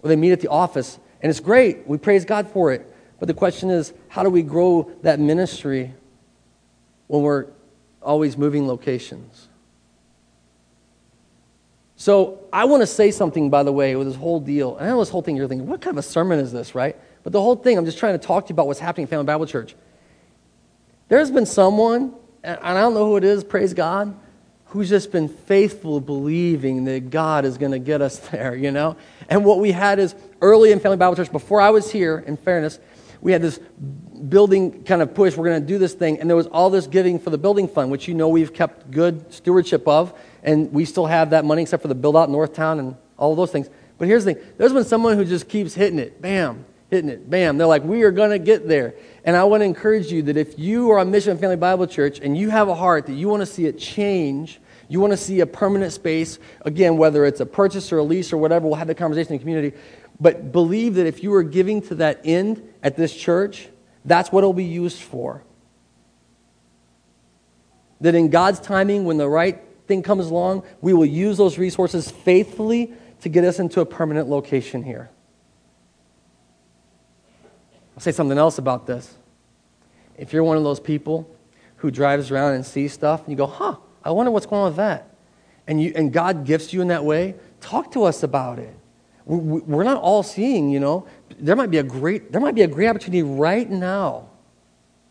where 0.00 0.08
they 0.08 0.16
meet 0.16 0.32
at 0.32 0.40
the 0.40 0.48
office, 0.48 0.98
and 1.20 1.28
it's 1.28 1.40
great. 1.40 1.86
We 1.86 1.98
praise 1.98 2.24
God 2.24 2.48
for 2.48 2.72
it. 2.72 2.94
But 3.18 3.26
the 3.26 3.34
question 3.34 3.68
is, 3.68 3.92
how 4.08 4.22
do 4.22 4.30
we 4.30 4.42
grow 4.42 4.92
that 5.02 5.18
ministry 5.18 5.92
when 7.08 7.22
we're 7.22 7.46
always 8.00 8.38
moving 8.38 8.68
locations? 8.68 9.48
So 11.96 12.44
I 12.52 12.64
want 12.66 12.82
to 12.82 12.86
say 12.86 13.10
something, 13.10 13.50
by 13.50 13.64
the 13.64 13.72
way, 13.72 13.96
with 13.96 14.06
this 14.06 14.16
whole 14.16 14.38
deal. 14.38 14.76
And 14.76 14.86
I 14.86 14.90
know 14.90 15.00
this 15.00 15.08
whole 15.08 15.22
thing 15.22 15.34
you're 15.34 15.48
thinking, 15.48 15.66
what 15.66 15.80
kind 15.80 15.98
of 15.98 15.98
a 15.98 16.08
sermon 16.08 16.38
is 16.38 16.52
this, 16.52 16.76
right? 16.76 16.94
But 17.24 17.32
the 17.32 17.42
whole 17.42 17.56
thing, 17.56 17.76
I'm 17.76 17.84
just 17.84 17.98
trying 17.98 18.16
to 18.16 18.24
talk 18.24 18.46
to 18.46 18.50
you 18.50 18.54
about 18.54 18.68
what's 18.68 18.78
happening 18.78 19.02
at 19.04 19.10
Family 19.10 19.24
Bible 19.24 19.46
Church. 19.46 19.74
There's 21.08 21.30
been 21.30 21.46
someone, 21.46 22.14
and 22.42 22.58
I 22.60 22.74
don't 22.74 22.94
know 22.94 23.06
who 23.06 23.16
it 23.16 23.24
is, 23.24 23.42
praise 23.42 23.74
God, 23.74 24.14
who's 24.66 24.88
just 24.88 25.10
been 25.10 25.28
faithful 25.28 26.00
believing 26.00 26.84
that 26.84 27.10
God 27.10 27.44
is 27.44 27.56
going 27.56 27.72
to 27.72 27.78
get 27.78 28.02
us 28.02 28.18
there, 28.30 28.54
you 28.54 28.70
know? 28.70 28.96
And 29.28 29.44
what 29.44 29.58
we 29.58 29.72
had 29.72 29.98
is 29.98 30.14
early 30.40 30.72
in 30.72 30.80
Family 30.80 30.98
Bible 30.98 31.16
Church, 31.16 31.32
before 31.32 31.60
I 31.60 31.70
was 31.70 31.90
here, 31.90 32.22
in 32.26 32.36
fairness, 32.36 32.78
we 33.20 33.32
had 33.32 33.42
this 33.42 33.58
building 34.28 34.84
kind 34.84 35.02
of 35.02 35.14
push. 35.14 35.36
We're 35.36 35.48
going 35.48 35.60
to 35.60 35.66
do 35.66 35.78
this 35.78 35.94
thing. 35.94 36.20
And 36.20 36.30
there 36.30 36.36
was 36.36 36.46
all 36.46 36.70
this 36.70 36.86
giving 36.86 37.18
for 37.18 37.30
the 37.30 37.38
building 37.38 37.66
fund, 37.66 37.90
which 37.90 38.06
you 38.06 38.14
know 38.14 38.28
we've 38.28 38.52
kept 38.52 38.90
good 38.90 39.32
stewardship 39.32 39.88
of. 39.88 40.16
And 40.42 40.72
we 40.72 40.84
still 40.84 41.06
have 41.06 41.30
that 41.30 41.44
money 41.44 41.62
except 41.62 41.82
for 41.82 41.88
the 41.88 41.94
build 41.94 42.16
out 42.16 42.28
Northtown 42.28 42.78
and 42.78 42.96
all 43.16 43.34
those 43.34 43.50
things. 43.50 43.68
But 43.98 44.06
here's 44.06 44.24
the 44.24 44.34
thing 44.34 44.44
there's 44.56 44.72
been 44.72 44.84
someone 44.84 45.16
who 45.16 45.24
just 45.24 45.48
keeps 45.48 45.74
hitting 45.74 45.98
it. 45.98 46.22
Bam, 46.22 46.64
hitting 46.90 47.10
it. 47.10 47.28
Bam. 47.28 47.58
They're 47.58 47.66
like, 47.66 47.84
we 47.84 48.02
are 48.02 48.10
going 48.10 48.30
to 48.30 48.38
get 48.38 48.66
there. 48.66 48.94
And 49.24 49.36
I 49.36 49.44
want 49.44 49.60
to 49.60 49.64
encourage 49.64 50.10
you 50.10 50.22
that 50.22 50.36
if 50.36 50.58
you 50.58 50.90
are 50.90 50.98
a 50.98 51.04
Mission 51.04 51.36
Family 51.38 51.56
Bible 51.56 51.86
Church 51.86 52.18
and 52.20 52.36
you 52.36 52.50
have 52.50 52.68
a 52.68 52.74
heart 52.74 53.06
that 53.06 53.14
you 53.14 53.28
want 53.28 53.40
to 53.42 53.46
see 53.46 53.66
it 53.66 53.78
change, 53.78 54.60
you 54.88 55.00
want 55.00 55.12
to 55.12 55.16
see 55.16 55.40
a 55.40 55.46
permanent 55.46 55.92
space, 55.92 56.38
again, 56.62 56.96
whether 56.96 57.26
it's 57.26 57.40
a 57.40 57.46
purchase 57.46 57.92
or 57.92 57.98
a 57.98 58.02
lease 58.02 58.32
or 58.32 58.38
whatever, 58.38 58.66
we'll 58.66 58.76
have 58.76 58.86
the 58.86 58.94
conversation 58.94 59.32
in 59.32 59.38
the 59.38 59.42
community. 59.42 59.76
But 60.18 60.50
believe 60.50 60.94
that 60.94 61.06
if 61.06 61.22
you 61.22 61.32
are 61.34 61.42
giving 61.42 61.82
to 61.82 61.96
that 61.96 62.22
end 62.24 62.66
at 62.82 62.96
this 62.96 63.14
church, 63.14 63.68
that's 64.04 64.32
what 64.32 64.40
it'll 64.40 64.52
be 64.54 64.64
used 64.64 65.02
for. 65.02 65.44
That 68.00 68.14
in 68.14 68.30
God's 68.30 68.60
timing, 68.60 69.04
when 69.04 69.18
the 69.18 69.28
right 69.28 69.60
thing 69.86 70.02
comes 70.02 70.26
along, 70.26 70.62
we 70.80 70.94
will 70.94 71.06
use 71.06 71.36
those 71.36 71.58
resources 71.58 72.10
faithfully 72.10 72.92
to 73.20 73.28
get 73.28 73.44
us 73.44 73.58
into 73.58 73.80
a 73.80 73.86
permanent 73.86 74.28
location 74.28 74.82
here. 74.82 75.10
I'll 77.98 78.02
say 78.02 78.12
something 78.12 78.38
else 78.38 78.58
about 78.58 78.86
this. 78.86 79.12
If 80.16 80.32
you're 80.32 80.44
one 80.44 80.56
of 80.56 80.62
those 80.62 80.78
people 80.78 81.28
who 81.78 81.90
drives 81.90 82.30
around 82.30 82.54
and 82.54 82.64
sees 82.64 82.92
stuff, 82.92 83.22
and 83.22 83.30
you 83.30 83.36
go, 83.36 83.46
huh, 83.46 83.74
I 84.04 84.12
wonder 84.12 84.30
what's 84.30 84.46
going 84.46 84.62
on 84.62 84.68
with 84.68 84.76
that. 84.76 85.10
And, 85.66 85.82
you, 85.82 85.92
and 85.96 86.12
God 86.12 86.46
gifts 86.46 86.72
you 86.72 86.80
in 86.80 86.86
that 86.88 87.04
way, 87.04 87.34
talk 87.60 87.90
to 87.94 88.04
us 88.04 88.22
about 88.22 88.60
it. 88.60 88.72
We're 89.24 89.82
not 89.82 90.00
all 90.00 90.22
seeing, 90.22 90.70
you 90.70 90.78
know. 90.78 91.08
There 91.40 91.56
might 91.56 91.72
be 91.72 91.78
a 91.78 91.82
great, 91.82 92.30
there 92.30 92.40
might 92.40 92.54
be 92.54 92.62
a 92.62 92.68
great 92.68 92.86
opportunity 92.86 93.24
right 93.24 93.68
now 93.68 94.28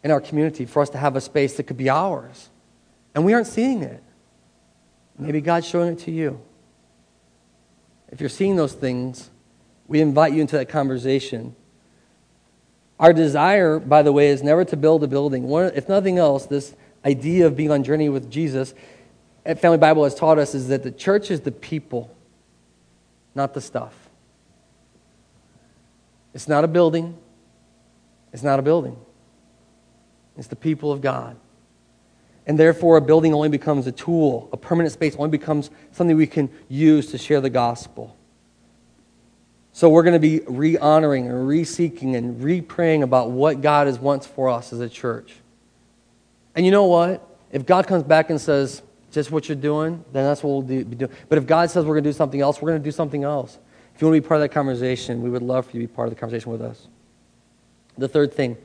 in 0.01 0.09
our 0.09 0.21
community 0.21 0.63
for 0.63 0.81
us 0.81 0.89
to 0.91 0.97
have 0.97 1.17
a 1.17 1.21
space 1.21 1.57
that 1.57 1.63
could 1.63 1.75
be 1.75 1.89
ours. 1.89 2.49
And 3.13 3.25
we 3.25 3.33
aren't 3.33 3.47
seeing 3.47 3.83
it. 3.83 4.01
Maybe 5.19 5.41
God's 5.41 5.67
showing 5.67 5.91
it 5.91 5.99
to 6.05 6.11
you. 6.11 6.39
If 8.13 8.21
you're 8.21 8.29
seeing 8.29 8.55
those 8.55 8.71
things, 8.71 9.29
we 9.89 9.99
invite 9.99 10.31
you 10.31 10.39
into 10.39 10.55
that 10.55 10.69
conversation. 10.69 11.53
Our 12.99 13.13
desire, 13.13 13.79
by 13.79 14.01
the 14.01 14.11
way, 14.11 14.29
is 14.29 14.41
never 14.41 14.65
to 14.65 14.75
build 14.75 15.03
a 15.03 15.07
building. 15.07 15.43
One, 15.43 15.71
if 15.75 15.87
nothing 15.87 16.17
else, 16.17 16.45
this 16.45 16.75
idea 17.05 17.45
of 17.45 17.55
being 17.55 17.71
on 17.71 17.83
journey 17.83 18.09
with 18.09 18.29
Jesus 18.29 18.73
at 19.45 19.61
Family 19.61 19.77
Bible 19.77 20.03
has 20.03 20.15
taught 20.15 20.39
us 20.39 20.53
is 20.55 20.67
that 20.67 20.83
the 20.83 20.91
church 20.91 21.31
is 21.31 21.41
the 21.41 21.51
people, 21.51 22.13
not 23.33 23.53
the 23.53 23.61
stuff. 23.61 23.93
It's 26.33 26.47
not 26.47 26.63
a 26.63 26.67
building. 26.67 27.17
It's 28.33 28.43
not 28.43 28.59
a 28.59 28.61
building. 28.61 28.97
It's 30.37 30.47
the 30.47 30.55
people 30.55 30.91
of 30.91 31.01
God. 31.01 31.37
And 32.45 32.59
therefore, 32.59 32.97
a 32.97 33.01
building 33.01 33.33
only 33.33 33.49
becomes 33.49 33.87
a 33.87 33.91
tool, 33.91 34.49
a 34.51 34.57
permanent 34.57 34.93
space 34.93 35.15
only 35.15 35.29
becomes 35.29 35.69
something 35.91 36.15
we 36.15 36.27
can 36.27 36.49
use 36.67 37.11
to 37.11 37.17
share 37.17 37.41
the 37.41 37.49
gospel. 37.49 38.16
So 39.77 39.89
we're 39.89 40.01
going 40.01 40.13
to 40.13 40.19
be 40.19 40.41
re 40.47 40.75
honoring 40.75 41.27
and 41.27 41.47
re 41.47 41.63
seeking 41.63 42.15
and 42.15 42.43
re 42.43 42.61
praying 42.61 43.03
about 43.03 43.29
what 43.29 43.61
God 43.61 43.85
has 43.85 43.99
wants 43.99 44.25
for 44.25 44.49
us 44.49 44.73
as 44.73 44.79
a 44.79 44.89
church. 44.89 45.35
And 46.55 46.65
you 46.65 46.71
know 46.71 46.85
what? 46.85 47.23
If 47.51 47.63
God 47.63 47.85
comes 47.85 48.01
back 48.01 48.31
and 48.31 48.41
says, 48.41 48.81
just 49.11 49.29
what 49.29 49.47
you're 49.47 49.55
doing, 49.55 50.03
then 50.13 50.23
that's 50.23 50.41
what 50.41 50.49
we'll 50.49 50.61
do, 50.63 50.83
be 50.83 50.95
doing. 50.95 51.11
But 51.29 51.37
if 51.37 51.45
God 51.45 51.69
says 51.69 51.85
we're 51.85 51.93
going 51.93 52.05
to 52.05 52.09
do 52.09 52.13
something 52.15 52.41
else, 52.41 52.59
we're 52.59 52.71
going 52.71 52.81
to 52.81 52.83
do 52.83 52.91
something 52.91 53.23
else. 53.23 53.59
If 53.93 54.01
you 54.01 54.07
want 54.07 54.15
to 54.15 54.21
be 54.21 54.27
part 54.27 54.41
of 54.41 54.49
that 54.49 54.51
conversation, 54.51 55.21
we 55.21 55.29
would 55.29 55.43
love 55.43 55.67
for 55.67 55.77
you 55.77 55.83
to 55.83 55.87
be 55.87 55.93
part 55.93 56.07
of 56.07 56.15
the 56.15 56.19
conversation 56.19 56.51
with 56.51 56.63
us. 56.63 56.87
The 57.99 58.07
third 58.07 58.33
thing 58.33 58.57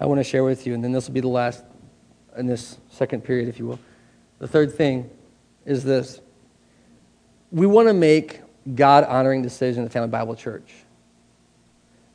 I 0.00 0.06
want 0.06 0.18
to 0.20 0.24
share 0.24 0.44
with 0.44 0.66
you, 0.66 0.72
and 0.72 0.82
then 0.82 0.92
this 0.92 1.08
will 1.08 1.14
be 1.14 1.20
the 1.20 1.28
last 1.28 1.62
in 2.38 2.46
this 2.46 2.78
second 2.88 3.22
period, 3.22 3.50
if 3.50 3.58
you 3.58 3.66
will. 3.66 3.80
The 4.38 4.48
third 4.48 4.72
thing 4.74 5.10
is 5.66 5.84
this 5.84 6.22
we 7.52 7.66
want 7.66 7.88
to 7.88 7.94
make 7.94 8.40
God 8.72 9.04
honoring 9.04 9.42
decision 9.42 9.84
at 9.84 9.92
Family 9.92 10.08
Bible 10.08 10.34
Church. 10.34 10.72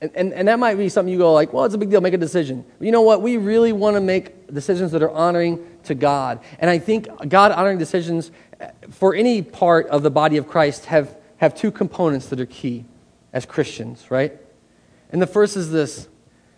And, 0.02 0.12
and, 0.16 0.34
and, 0.34 0.48
that 0.48 0.60
might 0.60 0.76
be 0.76 0.88
something 0.88 1.12
you 1.12 1.20
go 1.20 1.34
like, 1.34 1.52
well, 1.52 1.66
it's 1.66 1.76
a 1.76 1.78
big 1.78 1.90
deal, 1.90 2.00
make 2.00 2.14
a 2.14 2.18
decision. 2.18 2.64
But 2.78 2.86
you 2.86 2.92
know 2.92 3.02
what? 3.02 3.22
We 3.22 3.36
really 3.36 3.74
want 3.74 3.98
to 3.98 4.02
make 4.02 4.52
decisions 4.54 4.94
that 4.94 5.04
are 5.04 5.12
honoring 5.12 5.66
to 5.84 5.96
God. 5.96 6.40
And 6.58 6.70
I 6.70 6.80
think 6.80 7.10
God 7.28 7.52
honoring 7.52 7.78
decisions 7.78 8.32
eh, 8.62 8.72
for 8.90 9.14
any 9.14 9.42
part 9.42 9.88
of 9.88 10.02
the 10.02 10.10
body 10.10 10.38
of 10.38 10.48
Christ 10.48 10.86
have, 10.86 11.18
have 11.38 11.54
two 11.54 11.70
components 11.70 12.28
that 12.28 12.40
are 12.40 12.46
key 12.46 12.86
as 13.34 13.46
Christians, 13.46 14.10
right? 14.10 14.38
And 15.12 15.22
the 15.22 15.28
first 15.28 15.58
is 15.58 15.72
this 15.72 16.08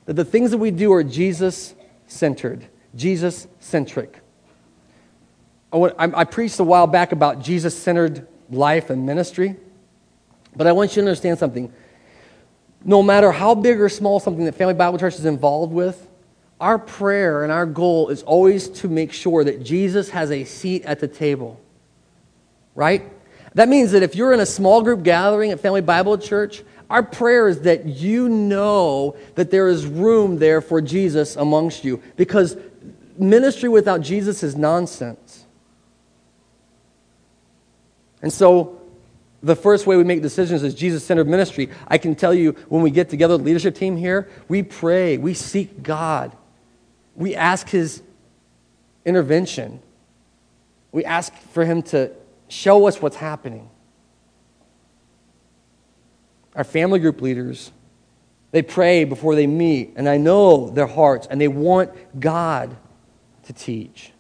that 0.06 0.14
the 0.16 0.26
things 0.26 0.52
that 0.52 0.58
we 0.58 0.72
do 0.72 0.92
are 0.94 1.04
Jesus 1.04 1.74
centered, 2.08 2.66
Jesus 2.96 3.48
centric. 3.60 4.20
I, 5.72 5.92
I 5.98 6.24
preached 6.26 6.60
a 6.60 6.64
while 6.64 6.88
back 6.88 7.12
about 7.12 7.40
Jesus 7.40 7.78
centered 7.78 8.28
life 8.50 8.90
and 8.90 9.06
ministry. 9.06 9.56
But 10.56 10.68
I 10.68 10.72
want 10.72 10.92
you 10.92 11.02
to 11.02 11.08
understand 11.08 11.40
something. 11.40 11.72
No 12.84 13.04
matter 13.04 13.32
how 13.32 13.56
big 13.56 13.80
or 13.80 13.90
small 13.90 14.20
something 14.20 14.46
that 14.46 14.56
Family 14.56 14.74
Bible 14.74 14.98
Church 14.98 15.16
is 15.16 15.26
involved 15.26 15.72
with, 15.74 16.08
our 16.60 16.78
prayer 16.78 17.44
and 17.44 17.52
our 17.52 17.66
goal 17.66 18.10
is 18.10 18.24
always 18.24 18.70
to 18.70 18.88
make 18.88 19.12
sure 19.12 19.44
that 19.44 19.64
Jesus 19.64 20.10
has 20.10 20.32
a 20.32 20.44
seat 20.44 20.84
at 20.86 21.00
the 21.00 21.08
table. 21.08 21.60
Right? 22.76 23.12
That 23.56 23.68
means 23.68 23.92
that 23.92 24.04
if 24.04 24.16
you're 24.16 24.34
in 24.34 24.40
a 24.40 24.46
small 24.46 24.82
group 24.82 25.04
gathering 25.04 25.52
at 25.52 25.60
Family 25.60 25.82
Bible 25.82 26.18
Church, 26.18 26.64
our 26.90 27.04
prayer 27.04 27.48
is 27.48 27.62
that 27.62 27.86
you 27.86 28.30
know 28.30 29.16
that 29.36 29.50
there 29.50 29.68
is 29.70 29.86
room 29.86 30.38
there 30.38 30.62
for 30.62 30.82
Jesus 30.82 31.36
amongst 31.36 31.84
you 31.84 32.02
because 32.18 32.58
ministry 33.18 33.70
without 33.70 34.02
Jesus 34.02 34.44
is 34.44 34.56
nonsense. 34.56 35.46
And 38.22 38.32
so 38.32 38.81
the 39.44 39.56
first 39.56 39.88
way 39.88 39.98
we 39.98 40.04
make 40.04 40.22
decisions 40.22 40.64
is 40.64 40.76
Jesus 40.76 41.04
centered 41.04 41.28
ministry. 41.28 41.70
I 41.88 41.98
can 41.98 42.16
tell 42.16 42.34
you 42.34 42.52
when 42.70 42.82
we 42.82 42.92
get 42.92 43.10
together, 43.10 43.38
the 43.38 43.44
leadership 43.44 43.76
team 43.76 43.98
here, 43.98 44.30
we 44.48 44.62
pray, 44.64 45.18
we 45.18 45.34
seek 45.34 45.82
God, 45.82 46.36
we 47.16 47.36
ask 47.36 47.70
His 47.70 48.04
intervention, 49.04 49.82
we 50.92 51.04
ask 51.06 51.34
for 51.34 51.66
Him 51.66 51.82
to 51.84 52.12
show 52.50 52.88
us 52.88 53.02
what's 53.02 53.16
happening. 53.16 53.70
Our 56.56 56.64
family 56.64 57.00
group 57.00 57.22
leaders, 57.22 57.72
they 58.52 58.62
pray 58.62 59.06
before 59.06 59.36
they 59.36 59.48
meet, 59.48 59.94
and 59.96 60.08
I 60.08 60.18
know 60.18 60.70
their 60.70 60.88
hearts, 60.88 61.26
and 61.28 61.40
they 61.40 61.48
want 61.48 62.20
God 62.20 62.76
to 63.44 63.54
teach. 63.54 64.12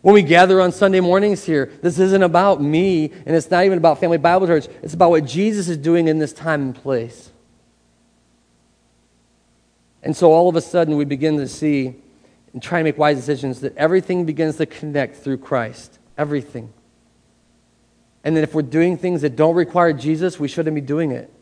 When 0.00 0.14
we 0.14 0.22
gather 0.22 0.60
on 0.60 0.70
Sunday 0.70 1.00
mornings 1.00 1.44
here, 1.44 1.72
this 1.82 1.98
isn't 1.98 2.22
about 2.22 2.62
me, 2.62 3.10
and 3.26 3.34
it's 3.34 3.50
not 3.50 3.64
even 3.64 3.78
about 3.78 3.98
Family 3.98 4.18
Bible 4.18 4.46
Church. 4.46 4.68
It's 4.82 4.94
about 4.94 5.10
what 5.10 5.24
Jesus 5.24 5.68
is 5.68 5.76
doing 5.76 6.06
in 6.06 6.18
this 6.18 6.32
time 6.32 6.62
and 6.62 6.74
place. 6.74 7.32
And 10.02 10.16
so 10.16 10.32
all 10.32 10.48
of 10.48 10.54
a 10.54 10.60
sudden, 10.60 10.96
we 10.96 11.04
begin 11.04 11.36
to 11.38 11.48
see 11.48 11.96
and 12.52 12.62
try 12.62 12.78
to 12.78 12.84
make 12.84 12.96
wise 12.96 13.16
decisions 13.16 13.60
that 13.60 13.76
everything 13.76 14.24
begins 14.24 14.56
to 14.56 14.66
connect 14.66 15.16
through 15.16 15.38
Christ. 15.38 15.98
Everything. 16.16 16.72
And 18.22 18.36
that 18.36 18.42
if 18.42 18.54
we're 18.54 18.62
doing 18.62 18.96
things 18.96 19.22
that 19.22 19.36
don't 19.36 19.54
require 19.54 19.92
Jesus, 19.92 20.38
we 20.38 20.48
shouldn't 20.48 20.74
be 20.74 20.80
doing 20.80 21.10
it. 21.10 21.32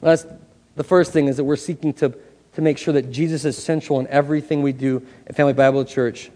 That's 0.00 0.26
the 0.74 0.84
first 0.84 1.12
thing 1.12 1.28
is 1.28 1.36
that 1.36 1.44
we're 1.44 1.56
seeking 1.56 1.92
to, 1.94 2.14
to 2.54 2.60
make 2.62 2.78
sure 2.78 2.94
that 2.94 3.10
Jesus 3.10 3.44
is 3.44 3.56
central 3.62 4.00
in 4.00 4.06
everything 4.08 4.62
we 4.62 4.72
do 4.72 5.06
at 5.26 5.36
Family 5.36 5.52
Bible 5.52 5.84
Church. 5.84 6.30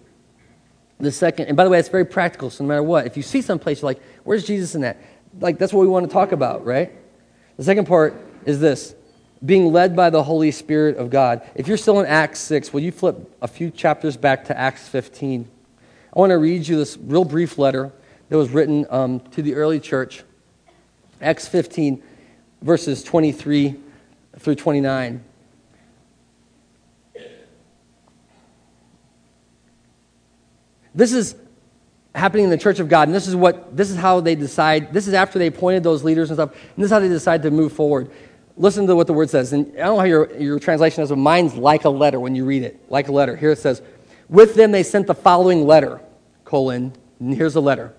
The 1.01 1.11
second, 1.11 1.47
and 1.47 1.57
by 1.57 1.65
the 1.65 1.71
way, 1.71 1.79
it's 1.79 1.89
very 1.89 2.05
practical, 2.05 2.51
so 2.51 2.63
no 2.63 2.69
matter 2.69 2.83
what, 2.83 3.07
if 3.07 3.17
you 3.17 3.23
see 3.23 3.41
someplace, 3.41 3.81
you're 3.81 3.91
like, 3.91 4.03
where's 4.25 4.45
Jesus 4.45 4.75
in 4.75 4.83
that? 4.83 4.99
Like, 5.41 5.59
that's 5.59 5.73
what 5.73 5.81
we 5.81 5.89
want 5.89 6.07
to 6.07 6.13
talk 6.13 6.33
about, 6.33 6.65
right? 6.67 6.93
The 7.57 7.65
second 7.65 7.87
part 7.87 8.15
is 8.45 8.61
this 8.61 8.95
being 9.45 9.73
led 9.73 9.97
by 9.97 10.11
the 10.11 10.23
Holy 10.23 10.51
Spirit 10.51 10.99
of 10.99 11.09
God. 11.09 11.43
If 11.55 11.67
you're 11.67 11.79
still 11.79 12.01
in 12.01 12.07
Acts 12.07 12.41
6, 12.41 12.73
will 12.73 12.81
you 12.81 12.93
flip 12.93 13.17
a 13.41 13.49
few 13.49 13.71
chapters 13.71 14.17
back 14.17 14.45
to 14.47 14.59
Acts 14.59 14.87
15? 14.89 15.49
I 16.15 16.19
want 16.19 16.31
to 16.31 16.39
read 16.39 16.69
you 16.69 16.77
this 16.77 16.99
real 16.99 17.25
brief 17.25 17.57
letter 17.57 17.93
that 18.29 18.37
was 18.37 18.51
written 18.51 18.87
um, 18.91 19.21
to 19.31 19.43
the 19.43 19.55
early 19.55 19.81
church. 19.81 20.25
Acts 21.23 21.49
15, 21.49 22.03
verses 22.61 23.03
23 23.03 23.77
through 24.39 24.55
29. 24.55 25.25
This 30.95 31.13
is 31.13 31.35
happening 32.15 32.45
in 32.45 32.51
the 32.51 32.59
church 32.59 32.81
of 32.81 32.89
God, 32.89 33.09
and 33.09 33.15
this 33.15 33.29
is 33.29 33.37
what 33.37 33.77
this 33.77 33.91
is 33.91 33.97
how 33.97 34.21
they 34.21 34.35
decide. 34.35 34.93
This 34.93 35.07
is 35.07 35.15
after 35.15 35.39
they 35.39 35.47
appointed 35.47 35.83
those 35.83 36.03
leaders 36.03 36.31
and 36.31 36.37
stuff, 36.37 36.53
and 36.53 36.77
this 36.77 36.87
is 36.87 36.91
how 36.91 36.99
they 36.99 37.09
decide 37.09 37.43
to 37.43 37.51
move 37.51 37.73
forward. 37.73 38.11
Listen 38.57 38.87
to 38.87 38.97
what 38.97 39.07
the 39.07 39.15
word 39.15 39.31
says. 39.31 39.53
And 39.53 39.73
I 39.75 39.85
don't 39.85 39.95
know 39.95 39.99
how 40.01 40.05
your, 40.05 40.37
your 40.37 40.59
translation 40.59 41.03
is, 41.03 41.09
but 41.09 41.17
mine's 41.17 41.55
like 41.55 41.85
a 41.85 41.91
letter 41.91 42.21
when 42.21 42.35
you 42.35 42.45
read 42.45 42.63
it. 42.63 42.79
Like 42.91 43.09
a 43.09 43.13
letter. 43.13 43.35
Here 43.35 43.53
it 43.53 43.59
says, 43.59 43.81
With 44.29 44.55
them 44.55 44.71
they 44.71 44.83
sent 44.83 45.07
the 45.07 45.15
following 45.15 45.67
letter, 45.67 46.01
colon, 46.45 46.93
and 47.21 47.35
here's 47.35 47.55
the 47.55 47.63
letter. 47.63 47.95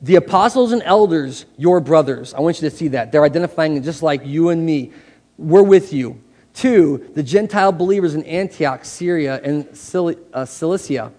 The 0.00 0.16
apostles 0.16 0.72
and 0.72 0.82
elders, 0.82 1.44
your 1.56 1.80
brothers. 1.80 2.34
I 2.34 2.40
want 2.40 2.60
you 2.60 2.68
to 2.70 2.74
see 2.74 2.88
that. 2.88 3.12
They're 3.12 3.24
identifying 3.24 3.80
just 3.82 4.02
like 4.02 4.24
you 4.24 4.48
and 4.48 4.64
me. 4.64 4.92
We're 5.36 5.62
with 5.62 5.92
you. 5.92 6.20
Two, 6.54 7.10
the 7.14 7.22
Gentile 7.22 7.70
believers 7.70 8.14
in 8.14 8.24
Antioch, 8.24 8.84
Syria, 8.84 9.40
and 9.44 9.68
uh, 10.32 10.44
Cilicia 10.44 11.12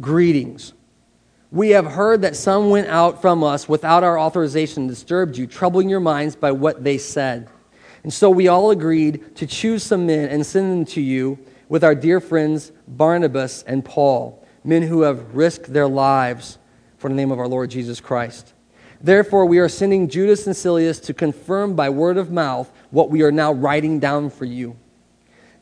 greetings. 0.00 0.72
We 1.52 1.70
have 1.70 1.86
heard 1.86 2.22
that 2.22 2.36
some 2.36 2.70
went 2.70 2.88
out 2.88 3.20
from 3.20 3.42
us 3.42 3.68
without 3.68 4.04
our 4.04 4.18
authorization 4.18 4.84
and 4.84 4.90
disturbed 4.90 5.36
you, 5.36 5.46
troubling 5.46 5.88
your 5.88 6.00
minds 6.00 6.36
by 6.36 6.52
what 6.52 6.84
they 6.84 6.96
said. 6.96 7.48
And 8.02 8.12
so 8.12 8.30
we 8.30 8.48
all 8.48 8.70
agreed 8.70 9.36
to 9.36 9.46
choose 9.46 9.82
some 9.82 10.06
men 10.06 10.28
and 10.28 10.46
send 10.46 10.70
them 10.70 10.84
to 10.94 11.00
you 11.00 11.38
with 11.68 11.84
our 11.84 11.94
dear 11.94 12.20
friends 12.20 12.72
Barnabas 12.86 13.62
and 13.64 13.84
Paul, 13.84 14.46
men 14.64 14.82
who 14.82 15.02
have 15.02 15.34
risked 15.34 15.72
their 15.72 15.88
lives 15.88 16.58
for 16.98 17.08
the 17.08 17.16
name 17.16 17.30
of 17.30 17.38
our 17.38 17.48
Lord 17.48 17.70
Jesus 17.70 18.00
Christ. 18.00 18.54
Therefore, 19.00 19.46
we 19.46 19.58
are 19.58 19.68
sending 19.68 20.08
Judas 20.08 20.46
and 20.46 20.54
Silas 20.54 21.00
to 21.00 21.14
confirm 21.14 21.74
by 21.74 21.88
word 21.88 22.16
of 22.16 22.30
mouth 22.30 22.70
what 22.90 23.10
we 23.10 23.22
are 23.22 23.32
now 23.32 23.52
writing 23.52 23.98
down 23.98 24.30
for 24.30 24.44
you. 24.44 24.76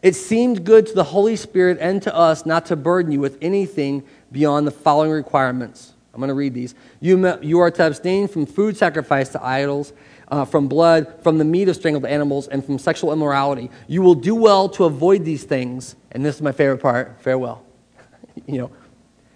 It 0.02 0.14
seemed 0.14 0.64
good 0.64 0.86
to 0.86 0.94
the 0.94 1.04
Holy 1.04 1.36
Spirit 1.36 1.78
and 1.80 2.00
to 2.02 2.14
us 2.14 2.46
not 2.46 2.66
to 2.66 2.76
burden 2.76 3.10
you 3.12 3.20
with 3.20 3.38
anything 3.40 4.04
beyond 4.30 4.66
the 4.66 4.70
following 4.70 5.10
requirements 5.10 5.94
I'm 6.18 6.20
going 6.20 6.28
to 6.30 6.34
read 6.34 6.52
these. 6.52 6.74
You, 6.98 7.38
you 7.42 7.60
are 7.60 7.70
to 7.70 7.86
abstain 7.86 8.26
from 8.26 8.44
food 8.44 8.76
sacrificed 8.76 9.32
to 9.32 9.44
idols, 9.44 9.92
uh, 10.26 10.44
from 10.44 10.66
blood, 10.66 11.22
from 11.22 11.38
the 11.38 11.44
meat 11.44 11.68
of 11.68 11.76
strangled 11.76 12.06
animals, 12.06 12.48
and 12.48 12.64
from 12.64 12.76
sexual 12.76 13.12
immorality. 13.12 13.70
You 13.86 14.02
will 14.02 14.16
do 14.16 14.34
well 14.34 14.68
to 14.70 14.84
avoid 14.84 15.24
these 15.24 15.44
things. 15.44 15.94
And 16.10 16.26
this 16.26 16.34
is 16.34 16.42
my 16.42 16.50
favorite 16.50 16.78
part 16.78 17.20
farewell. 17.20 17.64
you 18.46 18.58
know, 18.58 18.72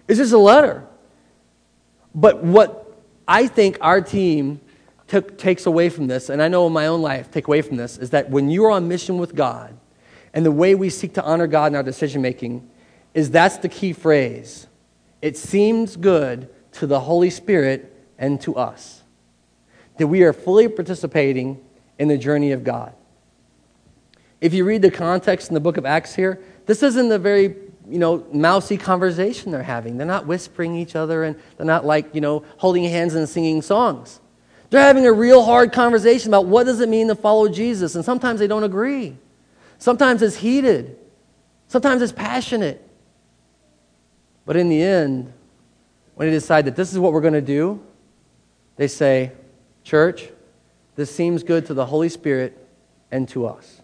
it's 0.09 0.19
just 0.19 0.33
a 0.33 0.37
letter. 0.37 0.85
But 2.13 2.43
what 2.43 2.97
I 3.29 3.47
think 3.47 3.77
our 3.79 4.01
team 4.01 4.59
takes 5.07 5.65
away 5.65 5.87
from 5.87 6.07
this, 6.07 6.29
and 6.29 6.43
I 6.43 6.49
know 6.49 6.67
in 6.67 6.73
my 6.73 6.87
own 6.87 7.01
life, 7.01 7.31
take 7.31 7.47
away 7.47 7.61
from 7.61 7.77
this, 7.77 7.97
is 7.97 8.09
that 8.09 8.29
when 8.29 8.49
you 8.49 8.65
are 8.65 8.71
on 8.71 8.89
mission 8.89 9.19
with 9.19 9.35
God, 9.35 9.77
and 10.33 10.45
the 10.45 10.51
way 10.51 10.75
we 10.75 10.89
seek 10.89 11.13
to 11.13 11.23
honor 11.23 11.47
God 11.47 11.71
in 11.71 11.77
our 11.77 11.83
decision 11.83 12.21
making, 12.21 12.69
is 13.13 13.31
that's 13.31 13.55
the 13.55 13.69
key 13.69 13.93
phrase. 13.93 14.67
It 15.23 15.37
seems 15.37 15.95
good 15.95 16.49
to 16.73 16.85
the 16.85 16.99
Holy 16.99 17.29
Spirit 17.29 17.95
and 18.17 18.41
to 18.41 18.57
us 18.57 19.03
that 19.97 20.07
we 20.07 20.21
are 20.23 20.33
fully 20.33 20.67
participating 20.67 21.63
in 21.97 22.09
the 22.09 22.17
journey 22.17 22.51
of 22.51 22.65
God. 22.65 22.93
If 24.41 24.53
you 24.53 24.65
read 24.65 24.81
the 24.81 24.91
context 24.91 25.47
in 25.47 25.53
the 25.53 25.61
book 25.61 25.77
of 25.77 25.85
Acts 25.85 26.13
here, 26.13 26.43
this 26.65 26.83
isn't 26.83 27.09
a 27.09 27.17
very 27.17 27.55
you 27.87 27.99
know, 27.99 28.27
mousy 28.33 28.75
conversation 28.75 29.53
they're 29.53 29.63
having. 29.63 29.97
They're 29.97 30.05
not 30.05 30.27
whispering 30.27 30.75
each 30.75 30.93
other 30.93 31.23
and 31.23 31.39
they're 31.55 31.65
not 31.65 31.85
like, 31.85 32.13
you 32.13 32.19
know, 32.19 32.43
holding 32.57 32.83
hands 32.83 33.15
and 33.15 33.29
singing 33.29 33.61
songs. 33.61 34.19
They're 34.71 34.81
having 34.81 35.05
a 35.05 35.13
real 35.13 35.41
hard 35.41 35.71
conversation 35.71 36.31
about 36.31 36.47
what 36.47 36.65
does 36.65 36.81
it 36.81 36.89
mean 36.89 37.07
to 37.07 37.15
follow 37.15 37.47
Jesus. 37.47 37.95
And 37.95 38.03
sometimes 38.03 38.41
they 38.41 38.47
don't 38.47 38.65
agree. 38.65 39.15
Sometimes 39.77 40.21
it's 40.21 40.35
heated. 40.35 40.97
Sometimes 41.69 42.01
it's 42.01 42.11
passionate. 42.11 42.85
But 44.45 44.57
in 44.57 44.69
the 44.69 44.81
end, 44.81 45.31
when 46.15 46.27
they 46.27 46.33
decide 46.33 46.65
that 46.65 46.75
this 46.75 46.91
is 46.91 46.99
what 46.99 47.13
we're 47.13 47.21
going 47.21 47.33
to 47.33 47.41
do, 47.41 47.81
they 48.75 48.87
say, 48.87 49.31
Church, 49.83 50.29
this 50.95 51.13
seems 51.13 51.43
good 51.43 51.65
to 51.67 51.73
the 51.73 51.85
Holy 51.85 52.09
Spirit 52.09 52.57
and 53.11 53.27
to 53.29 53.47
us. 53.47 53.81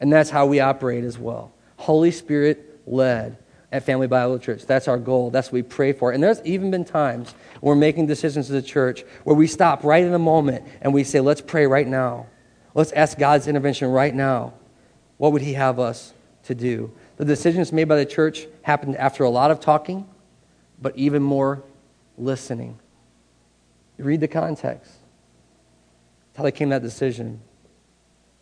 And 0.00 0.12
that's 0.12 0.30
how 0.30 0.46
we 0.46 0.60
operate 0.60 1.04
as 1.04 1.18
well. 1.18 1.52
Holy 1.76 2.10
Spirit 2.10 2.80
led 2.86 3.38
at 3.70 3.84
Family 3.84 4.06
Bible 4.06 4.38
Church. 4.38 4.66
That's 4.66 4.86
our 4.86 4.98
goal. 4.98 5.30
That's 5.30 5.48
what 5.48 5.54
we 5.54 5.62
pray 5.62 5.92
for. 5.92 6.12
And 6.12 6.22
there's 6.22 6.42
even 6.44 6.70
been 6.70 6.84
times 6.84 7.34
when 7.60 7.70
we're 7.76 7.80
making 7.80 8.06
decisions 8.06 8.50
as 8.50 8.56
a 8.56 8.66
church 8.66 9.04
where 9.24 9.34
we 9.34 9.46
stop 9.46 9.82
right 9.82 10.04
in 10.04 10.12
the 10.12 10.18
moment 10.18 10.66
and 10.82 10.92
we 10.92 11.04
say, 11.04 11.20
let's 11.20 11.40
pray 11.40 11.66
right 11.66 11.86
now. 11.86 12.26
Let's 12.74 12.92
ask 12.92 13.18
God's 13.18 13.48
intervention 13.48 13.88
right 13.88 14.14
now. 14.14 14.54
What 15.16 15.32
would 15.32 15.42
He 15.42 15.54
have 15.54 15.78
us 15.78 16.12
to 16.44 16.54
do? 16.54 16.92
The 17.16 17.24
decisions 17.24 17.72
made 17.72 17.84
by 17.84 17.96
the 17.96 18.06
church 18.06 18.46
happened 18.62 18.96
after 18.96 19.24
a 19.24 19.30
lot 19.30 19.50
of 19.50 19.60
talking, 19.60 20.06
but 20.80 20.96
even 20.96 21.22
more 21.22 21.62
listening. 22.18 22.78
read 23.98 24.20
the 24.20 24.28
context. 24.28 24.90
That's 24.90 26.38
how 26.38 26.44
they 26.44 26.52
came 26.52 26.70
to 26.70 26.76
that 26.76 26.82
decision. 26.82 27.40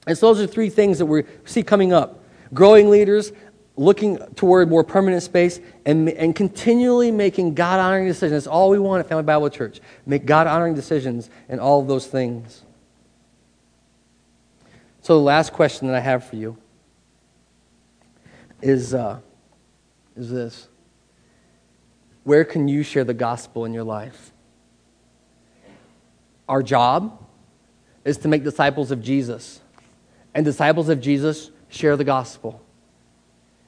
And 0.07 0.17
so 0.17 0.33
those 0.33 0.41
are 0.41 0.47
three 0.47 0.71
things 0.71 0.99
that 0.99 1.07
we 1.07 1.25
see 1.45 1.63
coming 1.63 1.93
up 1.93 2.21
growing 2.53 2.91
leaders, 2.91 3.33
looking 3.77 4.19
toward 4.35 4.69
more 4.69 4.83
permanent 4.83 5.23
space, 5.23 5.61
and, 5.87 6.09
and 6.11 6.35
continually 6.35 7.11
making 7.11 7.55
God 7.55 7.79
honoring 7.79 8.07
decisions. 8.07 8.45
That's 8.45 8.47
all 8.47 8.71
we 8.71 8.79
want 8.79 9.01
at 9.01 9.09
Family 9.09 9.23
Bible 9.23 9.49
Church. 9.51 9.81
Make 10.07 10.27
God 10.27 10.47
honoring 10.47 10.75
decisions 10.75 11.31
and 11.49 11.61
all 11.61 11.81
of 11.81 11.87
those 11.87 12.07
things. 12.07 12.63
So, 15.03 15.15
the 15.15 15.23
last 15.23 15.53
question 15.53 15.89
that 15.89 15.97
I 15.97 16.01
have 16.01 16.25
for 16.25 16.37
you 16.37 16.57
is, 18.63 18.95
uh, 18.95 19.21
is 20.17 20.31
this 20.31 20.69
Where 22.25 22.45
can 22.45 22.69
you 22.69 22.83
share 22.83 23.05
the 23.05 23.15
gospel 23.15 23.65
in 23.65 23.73
your 23.73 23.85
life? 23.85 24.33
Our 26.49 26.63
job 26.63 27.27
is 28.05 28.19
to 28.19 28.29
make 28.29 28.43
disciples 28.43 28.91
of 28.91 29.03
Jesus. 29.03 29.61
And 30.35 30.45
disciples 30.45 30.89
of 30.89 31.01
Jesus 31.01 31.51
share 31.69 31.97
the 31.97 32.05
gospel. 32.05 32.63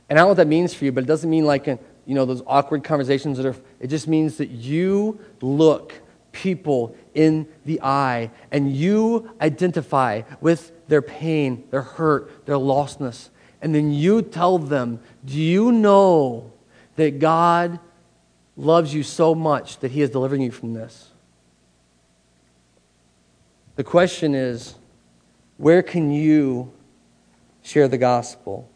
And 0.08 0.18
I 0.18 0.20
don't 0.20 0.26
know 0.26 0.30
what 0.30 0.36
that 0.38 0.48
means 0.48 0.74
for 0.74 0.84
you, 0.84 0.92
but 0.92 1.04
it 1.04 1.06
doesn't 1.06 1.30
mean 1.30 1.44
like, 1.44 1.66
you 1.66 1.78
know, 2.06 2.24
those 2.24 2.42
awkward 2.46 2.84
conversations 2.84 3.38
that 3.38 3.46
are, 3.46 3.56
it 3.80 3.88
just 3.88 4.08
means 4.08 4.36
that 4.36 4.50
you 4.50 5.20
look 5.40 5.94
people 6.32 6.96
in 7.14 7.46
the 7.64 7.80
eye 7.82 8.30
and 8.50 8.74
you 8.74 9.30
identify 9.40 10.22
with 10.40 10.72
their 10.88 11.02
pain, 11.02 11.64
their 11.70 11.82
hurt, 11.82 12.46
their 12.46 12.56
lostness. 12.56 13.28
And 13.62 13.74
then 13.74 13.92
you 13.92 14.20
tell 14.20 14.58
them, 14.58 15.00
Do 15.24 15.38
you 15.40 15.72
know 15.72 16.52
that 16.96 17.18
God 17.18 17.78
loves 18.56 18.92
you 18.92 19.02
so 19.02 19.34
much 19.34 19.78
that 19.78 19.92
He 19.92 20.02
is 20.02 20.10
delivering 20.10 20.42
you 20.42 20.50
from 20.50 20.74
this? 20.74 21.08
The 23.76 23.84
question 23.84 24.34
is, 24.34 24.74
where 25.56 25.82
can 25.82 26.10
you 26.10 26.72
share 27.62 27.88
the 27.88 27.98
gospel. 27.98 28.68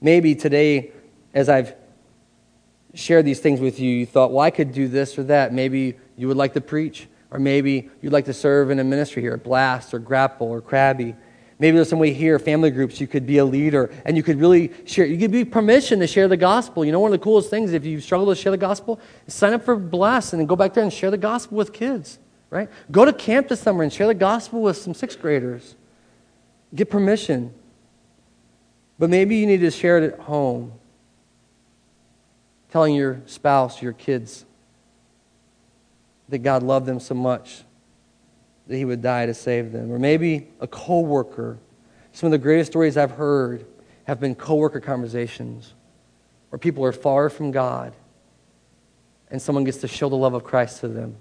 Maybe 0.00 0.34
today, 0.34 0.92
as 1.32 1.48
I've 1.48 1.74
shared 2.92 3.24
these 3.24 3.40
things 3.40 3.60
with 3.60 3.80
you, 3.80 3.90
you 3.90 4.06
thought, 4.06 4.32
well, 4.32 4.40
I 4.40 4.50
could 4.50 4.72
do 4.72 4.88
this 4.88 5.18
or 5.18 5.22
that. 5.24 5.52
Maybe 5.52 5.96
you 6.16 6.28
would 6.28 6.36
like 6.36 6.52
to 6.54 6.60
preach, 6.60 7.08
or 7.30 7.38
maybe 7.38 7.90
you'd 8.02 8.12
like 8.12 8.26
to 8.26 8.34
serve 8.34 8.70
in 8.70 8.78
a 8.78 8.84
ministry 8.84 9.22
here, 9.22 9.34
at 9.34 9.44
Blast 9.44 9.94
or 9.94 9.98
Grapple 9.98 10.48
or 10.48 10.60
Crabby. 10.60 11.14
Maybe 11.58 11.76
there's 11.76 11.88
some 11.88 12.00
way 12.00 12.12
here, 12.12 12.38
family 12.38 12.70
groups, 12.70 13.00
you 13.00 13.06
could 13.06 13.26
be 13.26 13.38
a 13.38 13.44
leader 13.44 13.92
and 14.04 14.16
you 14.16 14.22
could 14.22 14.40
really 14.40 14.72
share, 14.86 15.06
you 15.06 15.18
could 15.18 15.30
be 15.30 15.44
permission 15.44 16.00
to 16.00 16.06
share 16.06 16.26
the 16.26 16.36
gospel. 16.36 16.84
You 16.84 16.92
know, 16.92 17.00
one 17.00 17.12
of 17.12 17.18
the 17.18 17.22
coolest 17.22 17.48
things, 17.48 17.72
if 17.72 17.84
you 17.84 18.00
struggle 18.00 18.26
to 18.26 18.34
share 18.34 18.50
the 18.50 18.58
gospel, 18.58 18.98
sign 19.28 19.52
up 19.52 19.64
for 19.64 19.76
Blast 19.76 20.32
and 20.32 20.40
then 20.40 20.46
go 20.46 20.56
back 20.56 20.74
there 20.74 20.82
and 20.82 20.92
share 20.92 21.10
the 21.10 21.18
gospel 21.18 21.56
with 21.56 21.72
kids, 21.72 22.18
right? 22.50 22.68
Go 22.90 23.04
to 23.04 23.12
camp 23.12 23.48
this 23.48 23.60
summer 23.60 23.84
and 23.84 23.92
share 23.92 24.08
the 24.08 24.14
gospel 24.14 24.62
with 24.62 24.76
some 24.76 24.94
sixth 24.94 25.20
graders. 25.20 25.76
Get 26.74 26.90
permission. 26.90 27.54
But 28.98 29.10
maybe 29.10 29.36
you 29.36 29.46
need 29.46 29.60
to 29.60 29.70
share 29.70 29.98
it 29.98 30.12
at 30.12 30.20
home, 30.20 30.72
telling 32.70 32.94
your 32.94 33.20
spouse, 33.26 33.80
your 33.80 33.92
kids, 33.92 34.44
that 36.28 36.38
God 36.38 36.62
loved 36.62 36.86
them 36.86 36.98
so 36.98 37.14
much 37.14 37.63
that 38.66 38.76
he 38.76 38.84
would 38.84 39.02
die 39.02 39.26
to 39.26 39.34
save 39.34 39.72
them. 39.72 39.92
Or 39.92 39.98
maybe 39.98 40.48
a 40.60 40.66
coworker. 40.66 41.58
Some 42.12 42.28
of 42.28 42.30
the 42.32 42.38
greatest 42.38 42.72
stories 42.72 42.96
I've 42.96 43.12
heard 43.12 43.66
have 44.04 44.20
been 44.20 44.34
coworker 44.34 44.80
conversations 44.80 45.74
where 46.50 46.58
people 46.58 46.84
are 46.84 46.92
far 46.92 47.28
from 47.28 47.50
God 47.50 47.94
and 49.30 49.40
someone 49.40 49.64
gets 49.64 49.78
to 49.78 49.88
show 49.88 50.08
the 50.08 50.16
love 50.16 50.34
of 50.34 50.44
Christ 50.44 50.80
to 50.80 50.88
them. 50.88 51.16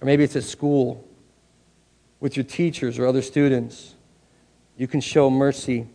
Or 0.00 0.06
maybe 0.06 0.22
it's 0.22 0.36
at 0.36 0.44
school 0.44 1.06
with 2.20 2.36
your 2.36 2.44
teachers 2.44 2.98
or 2.98 3.06
other 3.06 3.22
students. 3.22 3.94
You 4.76 4.86
can 4.86 5.00
show 5.00 5.30
mercy 5.30 5.86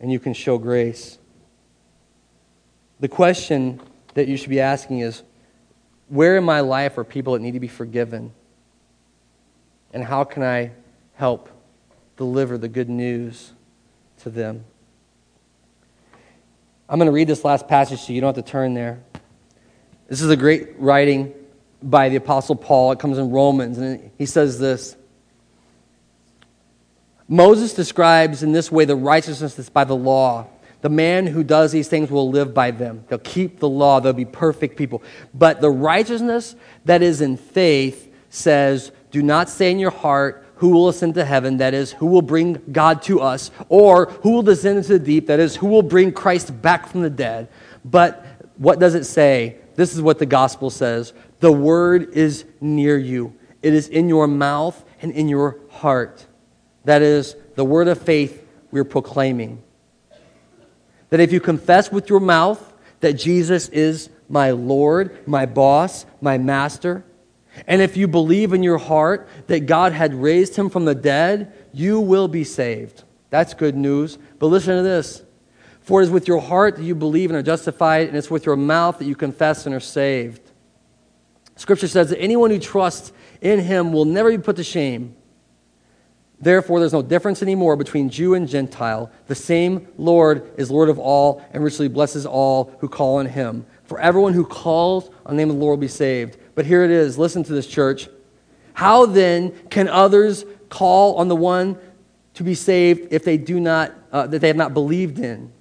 and 0.00 0.10
you 0.10 0.18
can 0.18 0.32
show 0.32 0.58
grace. 0.58 1.18
The 3.00 3.08
question 3.08 3.80
that 4.14 4.28
you 4.28 4.36
should 4.36 4.50
be 4.50 4.60
asking 4.60 5.00
is 5.00 5.22
where 6.08 6.36
in 6.38 6.44
my 6.44 6.60
life 6.60 6.96
are 6.96 7.04
people 7.04 7.34
that 7.34 7.40
need 7.40 7.52
to 7.52 7.60
be 7.60 7.68
forgiven? 7.68 8.32
And 9.92 10.04
how 10.04 10.24
can 10.24 10.42
I 10.42 10.72
help 11.14 11.48
deliver 12.16 12.58
the 12.58 12.68
good 12.68 12.88
news 12.88 13.52
to 14.18 14.30
them? 14.30 14.64
I'm 16.88 16.98
going 16.98 17.06
to 17.06 17.12
read 17.12 17.28
this 17.28 17.44
last 17.44 17.66
passage 17.66 18.08
you. 18.08 18.14
You 18.14 18.20
don't 18.20 18.36
have 18.36 18.44
to 18.44 18.50
turn 18.50 18.74
there. 18.74 19.00
This 20.08 20.20
is 20.20 20.30
a 20.30 20.36
great 20.36 20.78
writing 20.78 21.34
by 21.82 22.08
the 22.08 22.16
Apostle 22.16 22.54
Paul. 22.54 22.92
It 22.92 23.00
comes 23.00 23.18
in 23.18 23.30
Romans, 23.30 23.78
and 23.78 24.10
he 24.18 24.26
says 24.26 24.58
this 24.58 24.96
Moses 27.28 27.74
describes 27.74 28.42
in 28.42 28.52
this 28.52 28.70
way 28.70 28.84
the 28.84 28.96
righteousness 28.96 29.54
that's 29.54 29.68
by 29.68 29.84
the 29.84 29.96
law. 29.96 30.46
The 30.82 30.88
man 30.90 31.26
who 31.26 31.42
does 31.42 31.72
these 31.72 31.88
things 31.88 32.10
will 32.10 32.30
live 32.30 32.54
by 32.54 32.70
them. 32.70 33.04
They'll 33.08 33.18
keep 33.18 33.58
the 33.58 33.68
law. 33.68 33.98
They'll 33.98 34.12
be 34.12 34.24
perfect 34.24 34.76
people. 34.76 35.02
But 35.34 35.60
the 35.60 35.70
righteousness 35.70 36.54
that 36.84 37.02
is 37.02 37.20
in 37.20 37.36
faith 37.36 38.12
says, 38.30 38.92
Do 39.16 39.22
not 39.22 39.48
say 39.48 39.70
in 39.70 39.78
your 39.78 39.92
heart, 39.92 40.44
Who 40.56 40.68
will 40.68 40.90
ascend 40.90 41.14
to 41.14 41.24
heaven? 41.24 41.56
That 41.56 41.72
is, 41.72 41.92
who 41.92 42.04
will 42.04 42.20
bring 42.20 42.60
God 42.70 43.00
to 43.04 43.22
us? 43.22 43.50
Or 43.70 44.10
who 44.10 44.32
will 44.32 44.42
descend 44.42 44.76
into 44.76 44.90
the 44.90 44.98
deep? 44.98 45.28
That 45.28 45.40
is, 45.40 45.56
who 45.56 45.68
will 45.68 45.80
bring 45.80 46.12
Christ 46.12 46.60
back 46.60 46.86
from 46.86 47.00
the 47.00 47.08
dead? 47.08 47.48
But 47.82 48.26
what 48.58 48.78
does 48.78 48.94
it 48.94 49.04
say? 49.04 49.56
This 49.74 49.94
is 49.94 50.02
what 50.02 50.18
the 50.18 50.26
gospel 50.26 50.68
says 50.68 51.14
The 51.40 51.50
word 51.50 52.12
is 52.12 52.44
near 52.60 52.98
you, 52.98 53.32
it 53.62 53.72
is 53.72 53.88
in 53.88 54.10
your 54.10 54.26
mouth 54.26 54.84
and 55.00 55.12
in 55.12 55.28
your 55.30 55.60
heart. 55.70 56.26
That 56.84 57.00
is 57.00 57.36
the 57.54 57.64
word 57.64 57.88
of 57.88 57.98
faith 57.98 58.46
we're 58.70 58.84
proclaiming. 58.84 59.62
That 61.08 61.20
if 61.20 61.32
you 61.32 61.40
confess 61.40 61.90
with 61.90 62.10
your 62.10 62.20
mouth 62.20 62.74
that 63.00 63.14
Jesus 63.14 63.70
is 63.70 64.10
my 64.28 64.50
Lord, 64.50 65.26
my 65.26 65.46
boss, 65.46 66.04
my 66.20 66.36
master, 66.36 67.02
and 67.66 67.80
if 67.82 67.96
you 67.96 68.08
believe 68.08 68.52
in 68.52 68.62
your 68.62 68.78
heart 68.78 69.28
that 69.46 69.66
God 69.66 69.92
had 69.92 70.14
raised 70.14 70.56
him 70.56 70.70
from 70.70 70.84
the 70.84 70.94
dead, 70.94 71.52
you 71.72 72.00
will 72.00 72.28
be 72.28 72.44
saved. 72.44 73.04
That's 73.30 73.54
good 73.54 73.76
news. 73.76 74.18
But 74.38 74.46
listen 74.46 74.76
to 74.76 74.82
this. 74.82 75.22
For 75.80 76.00
it 76.00 76.04
is 76.04 76.10
with 76.10 76.26
your 76.26 76.40
heart 76.40 76.76
that 76.76 76.82
you 76.82 76.94
believe 76.94 77.30
and 77.30 77.36
are 77.36 77.42
justified, 77.42 78.08
and 78.08 78.16
it's 78.16 78.30
with 78.30 78.44
your 78.44 78.56
mouth 78.56 78.98
that 78.98 79.04
you 79.04 79.14
confess 79.14 79.66
and 79.66 79.74
are 79.74 79.80
saved. 79.80 80.40
Scripture 81.54 81.88
says 81.88 82.10
that 82.10 82.20
anyone 82.20 82.50
who 82.50 82.58
trusts 82.58 83.12
in 83.40 83.60
him 83.60 83.92
will 83.92 84.04
never 84.04 84.30
be 84.30 84.42
put 84.42 84.56
to 84.56 84.64
shame. 84.64 85.16
Therefore, 86.38 86.80
there's 86.80 86.92
no 86.92 87.02
difference 87.02 87.40
anymore 87.40 87.76
between 87.76 88.10
Jew 88.10 88.34
and 88.34 88.46
Gentile. 88.46 89.10
The 89.26 89.34
same 89.34 89.88
Lord 89.96 90.50
is 90.58 90.70
Lord 90.70 90.90
of 90.90 90.98
all 90.98 91.42
and 91.52 91.64
richly 91.64 91.88
blesses 91.88 92.26
all 92.26 92.76
who 92.80 92.88
call 92.88 93.16
on 93.16 93.26
him. 93.26 93.64
For 93.84 93.98
everyone 93.98 94.34
who 94.34 94.44
calls 94.44 95.08
on 95.24 95.36
the 95.36 95.42
name 95.42 95.48
of 95.48 95.56
the 95.56 95.62
Lord 95.62 95.78
will 95.78 95.82
be 95.82 95.88
saved. 95.88 96.36
But 96.56 96.66
here 96.66 96.82
it 96.82 96.90
is 96.90 97.16
listen 97.16 97.44
to 97.44 97.52
this, 97.52 97.68
church. 97.68 98.08
How 98.72 99.06
then 99.06 99.52
can 99.70 99.88
others 99.88 100.44
call 100.68 101.16
on 101.16 101.28
the 101.28 101.36
one 101.36 101.78
to 102.34 102.42
be 102.42 102.54
saved 102.54 103.12
if 103.12 103.24
they 103.24 103.36
do 103.38 103.60
not, 103.60 103.92
uh, 104.10 104.26
that 104.26 104.40
they 104.40 104.48
have 104.48 104.56
not 104.56 104.74
believed 104.74 105.20
in? 105.20 105.52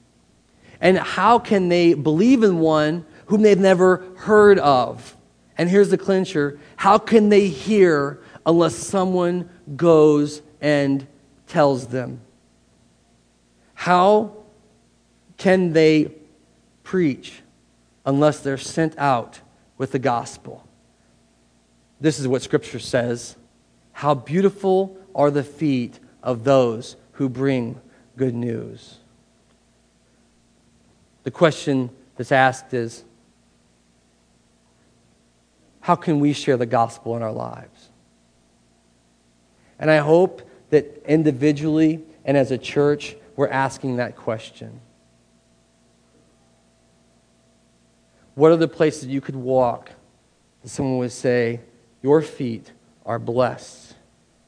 And 0.81 0.97
how 0.97 1.37
can 1.37 1.69
they 1.69 1.93
believe 1.93 2.43
in 2.43 2.59
one 2.59 3.05
whom 3.27 3.41
they've 3.41 3.59
never 3.59 4.03
heard 4.17 4.57
of? 4.57 5.15
And 5.57 5.69
here's 5.69 5.89
the 5.89 5.97
clincher 5.97 6.59
how 6.77 6.97
can 6.97 7.29
they 7.29 7.47
hear 7.49 8.21
unless 8.45 8.75
someone 8.75 9.49
goes 9.75 10.41
and 10.61 11.05
tells 11.47 11.87
them? 11.87 12.21
How 13.73 14.33
can 15.37 15.73
they 15.73 16.11
preach 16.83 17.41
unless 18.05 18.39
they're 18.39 18.57
sent 18.57 18.97
out 18.97 19.41
with 19.77 19.91
the 19.91 19.99
gospel? 19.99 20.65
This 21.99 22.19
is 22.19 22.27
what 22.27 22.41
Scripture 22.41 22.79
says. 22.79 23.35
How 23.93 24.13
beautiful 24.13 24.97
are 25.15 25.31
the 25.31 25.43
feet 25.43 25.99
of 26.21 26.43
those 26.43 26.97
who 27.13 27.29
bring 27.29 27.79
good 28.17 28.35
news. 28.35 28.97
The 31.23 31.31
question 31.31 31.89
that's 32.17 32.31
asked 32.31 32.73
is 32.73 33.03
how 35.81 35.95
can 35.95 36.19
we 36.19 36.33
share 36.33 36.57
the 36.57 36.65
gospel 36.65 37.15
in 37.15 37.21
our 37.21 37.31
lives? 37.31 37.89
And 39.77 39.91
I 39.91 39.97
hope 39.97 40.41
that 40.71 41.03
individually 41.07 42.03
and 42.23 42.35
as 42.35 42.51
a 42.51 42.57
church, 42.57 43.15
we're 43.35 43.49
asking 43.49 43.97
that 43.97 44.15
question. 44.15 44.79
What 48.33 48.51
are 48.51 48.57
the 48.57 48.67
places 48.67 49.07
you 49.07 49.21
could 49.21 49.35
walk 49.35 49.91
that 50.63 50.69
someone 50.69 50.97
would 50.97 51.11
say, 51.11 51.61
Your 52.05 52.21
feet 52.21 52.71
are 53.03 53.17
blessed 53.17 53.95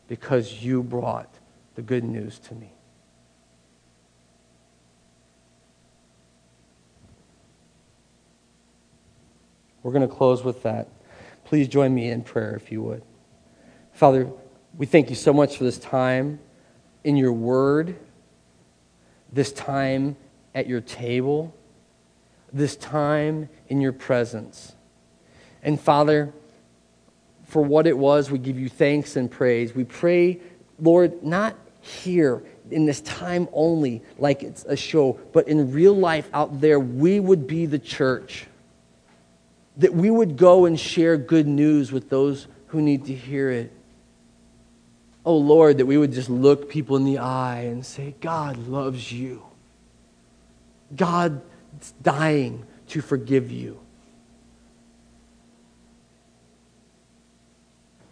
because 0.07 0.61
you 0.61 0.83
brought 0.83 1.39
the 1.73 1.81
good 1.81 2.03
news 2.03 2.37
to 2.37 2.53
me? 2.53 2.69
We're 9.81 9.91
going 9.91 10.07
to 10.07 10.15
close 10.15 10.43
with 10.43 10.61
that. 10.61 10.87
Please 11.45 11.67
join 11.67 11.95
me 11.95 12.11
in 12.11 12.21
prayer 12.21 12.55
if 12.55 12.71
you 12.71 12.83
would. 12.83 13.01
Father, 13.91 14.29
we 14.77 14.85
thank 14.85 15.09
you 15.09 15.15
so 15.15 15.33
much 15.33 15.57
for 15.57 15.63
this 15.63 15.79
time 15.79 16.37
in 17.03 17.17
your 17.17 17.33
word, 17.33 17.95
this 19.33 19.51
time 19.51 20.15
at 20.53 20.67
your 20.67 20.81
table, 20.81 21.55
this 22.53 22.75
time 22.75 23.49
in 23.67 23.81
your 23.81 23.93
presence. 23.93 24.75
And 25.63 25.81
Father, 25.81 26.31
for 27.47 27.61
what 27.61 27.87
it 27.87 27.97
was, 27.97 28.29
we 28.29 28.37
give 28.37 28.59
you 28.59 28.69
thanks 28.69 29.15
and 29.15 29.31
praise. 29.31 29.73
We 29.73 29.85
pray, 29.85 30.39
Lord, 30.79 31.23
not 31.23 31.55
here 31.81 32.43
in 32.69 32.85
this 32.85 33.01
time 33.01 33.47
only, 33.53 34.01
like 34.17 34.43
it's 34.43 34.65
a 34.65 34.75
show, 34.75 35.19
but 35.31 35.47
in 35.47 35.71
real 35.71 35.93
life 35.93 36.29
out 36.33 36.59
there, 36.59 36.79
we 36.79 37.19
would 37.19 37.47
be 37.47 37.65
the 37.65 37.79
church 37.79 38.45
that 39.77 39.93
we 39.93 40.09
would 40.09 40.37
go 40.37 40.65
and 40.65 40.79
share 40.79 41.17
good 41.17 41.47
news 41.47 41.91
with 41.91 42.09
those 42.09 42.47
who 42.67 42.81
need 42.81 43.05
to 43.05 43.13
hear 43.13 43.49
it. 43.49 43.71
Oh 45.25 45.37
Lord, 45.37 45.77
that 45.77 45.85
we 45.85 45.97
would 45.97 46.11
just 46.11 46.29
look 46.29 46.69
people 46.69 46.95
in 46.97 47.05
the 47.05 47.19
eye 47.19 47.61
and 47.61 47.85
say, 47.85 48.15
God 48.19 48.57
loves 48.67 49.11
you. 49.11 49.43
God's 50.95 51.41
dying 52.01 52.65
to 52.89 53.01
forgive 53.01 53.51
you. 53.51 53.79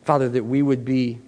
Father, 0.05 0.29
that 0.29 0.43
we 0.45 0.61
would 0.61 0.85
be 0.85 1.19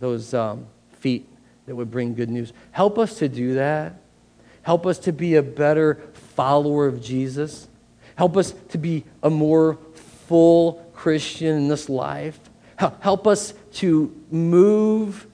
those 0.00 0.34
um, 0.34 0.66
feet 0.92 1.28
that 1.66 1.76
would 1.76 1.90
bring 1.90 2.14
good 2.14 2.30
news. 2.30 2.52
Help 2.72 2.98
us 2.98 3.18
to 3.18 3.28
do 3.28 3.54
that. 3.54 4.00
Help 4.62 4.86
us 4.86 4.98
to 5.00 5.12
be 5.12 5.36
a 5.36 5.42
better 5.42 6.00
follower 6.34 6.86
of 6.86 7.02
Jesus. 7.02 7.68
Help 8.16 8.36
us 8.36 8.52
to 8.70 8.78
be 8.78 9.04
a 9.22 9.30
more 9.30 9.78
full 9.94 10.90
Christian 10.94 11.56
in 11.56 11.68
this 11.68 11.88
life. 11.88 12.40
Help 13.00 13.26
us 13.26 13.54
to 13.74 14.14
move 14.30 15.26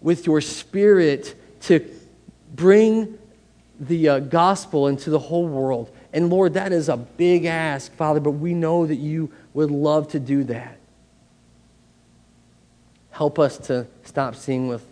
with 0.00 0.26
your 0.26 0.40
spirit 0.40 1.34
to 1.62 1.86
bring 2.54 3.18
the 3.78 4.08
uh, 4.08 4.18
gospel 4.20 4.88
into 4.88 5.10
the 5.10 5.18
whole 5.18 5.46
world. 5.46 5.90
And 6.12 6.30
Lord, 6.30 6.54
that 6.54 6.72
is 6.72 6.88
a 6.88 6.96
big 6.96 7.44
ask, 7.44 7.92
Father, 7.94 8.20
but 8.20 8.32
we 8.32 8.54
know 8.54 8.86
that 8.86 8.96
you 8.96 9.30
would 9.52 9.70
love 9.70 10.08
to 10.08 10.20
do 10.20 10.44
that. 10.44 10.78
Help 13.14 13.38
us 13.38 13.58
to 13.58 13.86
stop 14.02 14.34
seeing 14.34 14.66
with 14.66 14.84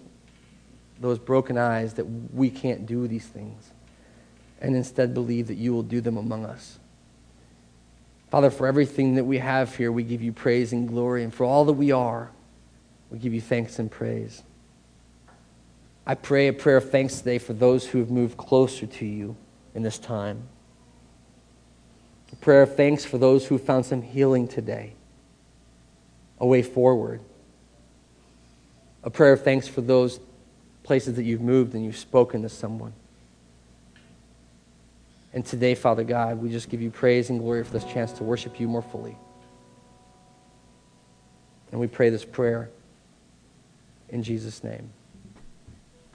those 1.00 1.18
broken 1.18 1.58
eyes 1.58 1.94
that 1.94 2.04
we 2.04 2.50
can't 2.50 2.86
do 2.86 3.08
these 3.08 3.26
things 3.26 3.72
and 4.60 4.76
instead 4.76 5.12
believe 5.12 5.48
that 5.48 5.56
you 5.56 5.72
will 5.72 5.82
do 5.82 6.00
them 6.00 6.16
among 6.16 6.46
us. 6.46 6.78
Father, 8.30 8.48
for 8.48 8.68
everything 8.68 9.16
that 9.16 9.24
we 9.24 9.38
have 9.38 9.74
here, 9.74 9.90
we 9.90 10.04
give 10.04 10.22
you 10.22 10.32
praise 10.32 10.72
and 10.72 10.86
glory. 10.86 11.24
And 11.24 11.34
for 11.34 11.42
all 11.42 11.64
that 11.64 11.72
we 11.72 11.90
are, 11.90 12.30
we 13.10 13.18
give 13.18 13.34
you 13.34 13.40
thanks 13.40 13.80
and 13.80 13.90
praise. 13.90 14.44
I 16.06 16.14
pray 16.14 16.46
a 16.46 16.52
prayer 16.52 16.76
of 16.76 16.92
thanks 16.92 17.18
today 17.18 17.38
for 17.38 17.54
those 17.54 17.88
who 17.88 17.98
have 17.98 18.10
moved 18.10 18.36
closer 18.36 18.86
to 18.86 19.04
you 19.04 19.34
in 19.74 19.82
this 19.82 19.98
time. 19.98 20.44
A 22.32 22.36
prayer 22.36 22.62
of 22.62 22.76
thanks 22.76 23.04
for 23.04 23.18
those 23.18 23.46
who 23.46 23.58
found 23.58 23.84
some 23.84 24.00
healing 24.00 24.46
today, 24.46 24.92
a 26.38 26.46
way 26.46 26.62
forward. 26.62 27.20
A 29.04 29.10
prayer 29.10 29.32
of 29.32 29.42
thanks 29.42 29.66
for 29.66 29.80
those 29.80 30.20
places 30.82 31.14
that 31.16 31.24
you've 31.24 31.40
moved 31.40 31.74
and 31.74 31.84
you've 31.84 31.96
spoken 31.96 32.42
to 32.42 32.48
someone. 32.48 32.92
And 35.32 35.44
today, 35.44 35.74
Father 35.74 36.04
God, 36.04 36.42
we 36.42 36.50
just 36.50 36.68
give 36.68 36.82
you 36.82 36.90
praise 36.90 37.30
and 37.30 37.38
glory 37.38 37.64
for 37.64 37.72
this 37.72 37.84
chance 37.84 38.12
to 38.12 38.24
worship 38.24 38.60
you 38.60 38.68
more 38.68 38.82
fully. 38.82 39.16
And 41.70 41.80
we 41.80 41.86
pray 41.86 42.10
this 42.10 42.24
prayer 42.24 42.68
in 44.10 44.22
Jesus' 44.22 44.62
name. 44.62 44.90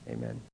Amen. 0.08 0.40